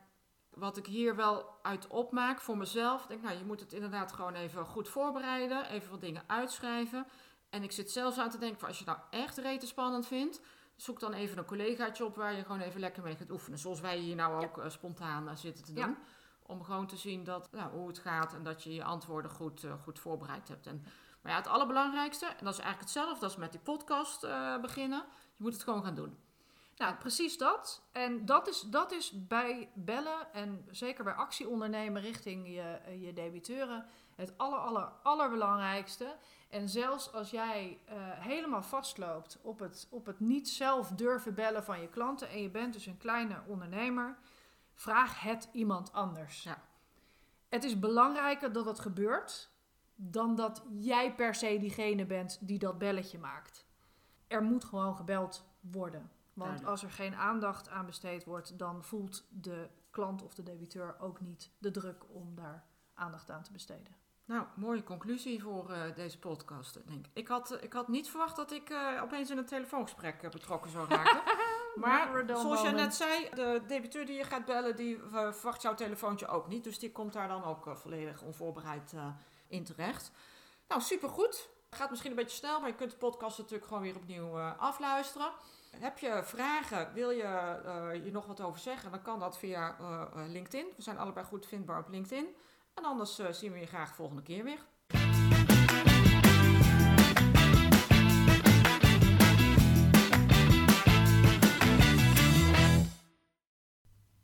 wat 0.50 0.76
ik 0.76 0.86
hier 0.86 1.16
wel 1.16 1.58
uit 1.62 1.86
opmaak 1.86 2.40
voor 2.40 2.56
mezelf, 2.56 3.06
denk 3.06 3.22
nou, 3.22 3.38
je 3.38 3.44
moet 3.44 3.60
het 3.60 3.72
inderdaad 3.72 4.12
gewoon 4.12 4.34
even 4.34 4.66
goed 4.66 4.88
voorbereiden, 4.88 5.66
even 5.66 5.90
wat 5.90 6.00
dingen 6.00 6.24
uitschrijven. 6.26 7.06
En 7.48 7.62
ik 7.62 7.72
zit 7.72 7.90
zelfs 7.90 8.18
aan 8.18 8.30
te 8.30 8.38
denken, 8.38 8.58
van 8.58 8.68
als 8.68 8.78
je 8.78 8.84
nou 8.84 8.98
echt 9.10 9.38
rete 9.38 9.66
spannend 9.66 10.06
vindt, 10.06 10.40
zoek 10.82 11.00
dan 11.00 11.12
even 11.12 11.38
een 11.38 11.44
collegaatje 11.44 12.04
op 12.04 12.16
waar 12.16 12.32
je 12.32 12.42
gewoon 12.42 12.60
even 12.60 12.80
lekker 12.80 13.02
mee 13.02 13.16
gaat 13.16 13.30
oefenen. 13.30 13.58
Zoals 13.58 13.80
wij 13.80 13.98
hier 13.98 14.14
nou 14.14 14.44
ook 14.44 14.58
uh, 14.58 14.68
spontaan 14.68 15.28
uh, 15.28 15.36
zitten 15.36 15.64
te 15.64 15.72
doen. 15.72 15.96
Om 16.42 16.62
gewoon 16.62 16.86
te 16.86 16.96
zien 16.96 17.24
dat, 17.24 17.48
nou, 17.52 17.72
hoe 17.72 17.88
het 17.88 17.98
gaat 17.98 18.34
en 18.34 18.42
dat 18.42 18.62
je 18.62 18.74
je 18.74 18.84
antwoorden 18.84 19.30
goed, 19.30 19.64
uh, 19.64 19.72
goed 19.82 19.98
voorbereid 19.98 20.48
hebt. 20.48 20.66
En, 20.66 20.84
maar 21.22 21.32
ja, 21.32 21.38
het 21.38 21.46
allerbelangrijkste, 21.46 22.26
en 22.26 22.44
dat 22.44 22.52
is 22.52 22.60
eigenlijk 22.60 22.80
hetzelfde 22.80 23.24
als 23.24 23.36
met 23.36 23.50
die 23.50 23.60
podcast 23.60 24.24
uh, 24.24 24.60
beginnen, 24.60 25.04
je 25.36 25.42
moet 25.42 25.52
het 25.52 25.62
gewoon 25.62 25.84
gaan 25.84 25.94
doen. 25.94 26.18
Nou, 26.76 26.94
precies 26.94 27.38
dat. 27.38 27.82
En 27.92 28.24
dat 28.24 28.48
is, 28.48 28.60
dat 28.60 28.92
is 28.92 29.26
bij 29.26 29.70
bellen 29.74 30.32
en 30.32 30.66
zeker 30.70 31.04
bij 31.04 31.12
actie 31.12 31.48
ondernemen 31.48 32.02
richting 32.02 32.46
je, 32.46 32.98
je 33.00 33.12
debiteuren 33.12 33.86
het 34.20 34.38
aller, 34.38 34.58
aller, 34.58 34.88
allerbelangrijkste. 35.02 36.16
En 36.48 36.68
zelfs 36.68 37.12
als 37.12 37.30
jij 37.30 37.78
uh, 37.88 37.94
helemaal 37.98 38.62
vastloopt 38.62 39.38
op 39.42 39.58
het, 39.58 39.86
op 39.90 40.06
het 40.06 40.20
niet 40.20 40.48
zelf 40.48 40.88
durven 40.88 41.34
bellen 41.34 41.64
van 41.64 41.80
je 41.80 41.88
klanten 41.88 42.28
en 42.28 42.42
je 42.42 42.50
bent 42.50 42.72
dus 42.72 42.86
een 42.86 42.98
kleine 42.98 43.42
ondernemer, 43.46 44.18
Vraag 44.80 45.20
het 45.20 45.48
iemand 45.52 45.92
anders. 45.92 46.42
Ja. 46.42 46.62
Het 47.48 47.64
is 47.64 47.78
belangrijker 47.78 48.52
dat 48.52 48.64
het 48.64 48.78
gebeurt 48.78 49.50
dan 49.94 50.34
dat 50.34 50.64
jij 50.78 51.14
per 51.14 51.34
se 51.34 51.58
diegene 51.58 52.06
bent 52.06 52.38
die 52.40 52.58
dat 52.58 52.78
belletje 52.78 53.18
maakt. 53.18 53.66
Er 54.26 54.42
moet 54.42 54.64
gewoon 54.64 54.96
gebeld 54.96 55.44
worden. 55.60 56.10
Want 56.32 56.64
als 56.64 56.82
er 56.82 56.90
geen 56.90 57.14
aandacht 57.14 57.68
aan 57.68 57.86
besteed 57.86 58.24
wordt, 58.24 58.58
dan 58.58 58.84
voelt 58.84 59.26
de 59.30 59.68
klant 59.90 60.22
of 60.22 60.34
de 60.34 60.42
debiteur 60.42 61.00
ook 61.00 61.20
niet 61.20 61.50
de 61.58 61.70
druk 61.70 62.04
om 62.08 62.34
daar 62.34 62.64
aandacht 62.94 63.30
aan 63.30 63.42
te 63.42 63.52
besteden. 63.52 63.94
Nou, 64.30 64.44
mooie 64.54 64.82
conclusie 64.82 65.42
voor 65.42 65.70
uh, 65.70 65.94
deze 65.94 66.18
podcast, 66.18 66.74
denk 66.86 67.06
ik. 67.06 67.10
Ik 67.12 67.28
had, 67.28 67.62
ik 67.62 67.72
had 67.72 67.88
niet 67.88 68.08
verwacht 68.08 68.36
dat 68.36 68.52
ik 68.52 68.70
uh, 68.70 69.02
opeens 69.02 69.30
in 69.30 69.38
een 69.38 69.44
telefoongesprek 69.46 70.22
uh, 70.22 70.30
betrokken 70.30 70.70
zou 70.70 70.88
raken. 70.88 71.22
maar 71.82 72.24
zoals 72.26 72.62
je 72.62 72.70
net 72.70 72.94
zei, 72.94 73.28
de 73.34 73.62
debiteur 73.66 74.06
die 74.06 74.16
je 74.16 74.24
gaat 74.24 74.44
bellen, 74.44 74.76
die 74.76 75.00
verwacht 75.08 75.62
jouw 75.62 75.74
telefoontje 75.74 76.26
ook 76.26 76.48
niet. 76.48 76.64
Dus 76.64 76.78
die 76.78 76.92
komt 76.92 77.12
daar 77.12 77.28
dan 77.28 77.44
ook 77.44 77.70
volledig 77.72 78.22
onvoorbereid 78.22 78.94
in 79.48 79.64
terecht. 79.64 80.10
Nou, 80.68 80.80
supergoed. 80.80 81.48
Gaat 81.70 81.90
misschien 81.90 82.10
een 82.10 82.16
beetje 82.16 82.36
snel, 82.36 82.60
maar 82.60 82.68
je 82.68 82.74
kunt 82.74 82.90
de 82.90 82.96
podcast 82.96 83.38
natuurlijk 83.38 83.66
gewoon 83.66 83.82
weer 83.82 83.96
opnieuw 83.96 84.38
afluisteren. 84.40 85.32
Heb 85.76 85.98
je 85.98 86.20
vragen, 86.24 86.92
wil 86.92 87.10
je 87.10 88.00
je 88.04 88.10
nog 88.12 88.26
wat 88.26 88.40
over 88.40 88.60
zeggen, 88.60 88.90
dan 88.90 89.02
kan 89.02 89.18
dat 89.18 89.38
via 89.38 89.76
LinkedIn. 90.14 90.66
We 90.76 90.82
zijn 90.82 90.98
allebei 90.98 91.26
goed 91.26 91.46
vindbaar 91.46 91.78
op 91.78 91.88
LinkedIn. 91.88 92.26
Anders 92.84 93.18
uh, 93.18 93.30
zien 93.30 93.52
we 93.52 93.58
je 93.58 93.66
graag 93.66 93.94
volgende 93.94 94.22
keer 94.22 94.44
weer. 94.44 94.58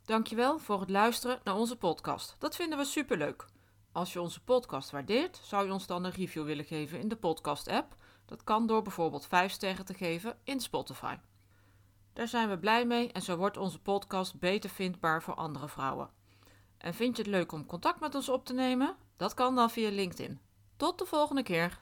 Dankjewel 0.05 0.59
voor 0.59 0.81
het 0.81 0.91
luisteren 0.91 1.41
naar 1.45 1.57
onze 1.57 1.77
podcast. 1.77 2.37
Dat 2.39 2.57
vinden 2.57 2.79
we 2.79 2.85
superleuk. 2.85 3.47
Als 3.93 4.13
je 4.13 4.21
onze 4.21 4.45
podcast 4.45 4.91
waardeert, 4.91 5.41
zou 5.43 5.67
je 5.67 5.73
ons 5.73 5.87
dan 5.87 6.05
een 6.05 6.11
review 6.11 6.45
willen 6.45 6.65
geven 6.65 7.01
in 7.01 7.09
de 7.09 7.17
podcast-app. 7.17 7.97
Dat 8.27 8.45
kan 8.45 8.67
door 8.67 8.83
bijvoorbeeld 8.83 9.27
5 9.27 9.53
sterren 9.53 9.85
te 9.85 9.95
geven 9.95 10.39
in 10.45 10.61
Spotify. 10.61 11.17
Daar 12.13 12.29
zijn 12.29 12.49
we 12.49 12.59
blij 12.59 12.87
mee 12.87 13.13
en 13.13 13.23
zo 13.23 13.37
wordt 13.37 13.57
onze 13.57 13.81
podcast 13.81 14.39
beter 14.39 14.71
vindbaar 14.71 15.23
voor 15.23 15.35
andere 15.35 15.69
vrouwen. 15.69 16.16
En 16.87 16.95
vind 16.95 17.17
je 17.17 17.23
het 17.23 17.31
leuk 17.31 17.53
om 17.53 17.67
contact 17.67 18.01
met 18.01 18.15
ons 18.15 18.29
op 18.29 18.45
te 18.45 18.53
nemen? 18.53 18.97
Dat 19.17 19.35
kan 19.35 19.55
dan 19.55 19.71
via 19.71 19.91
LinkedIn. 19.91 20.41
Tot 20.77 20.99
de 20.99 21.07
volgende 21.07 21.43
keer. 21.43 21.81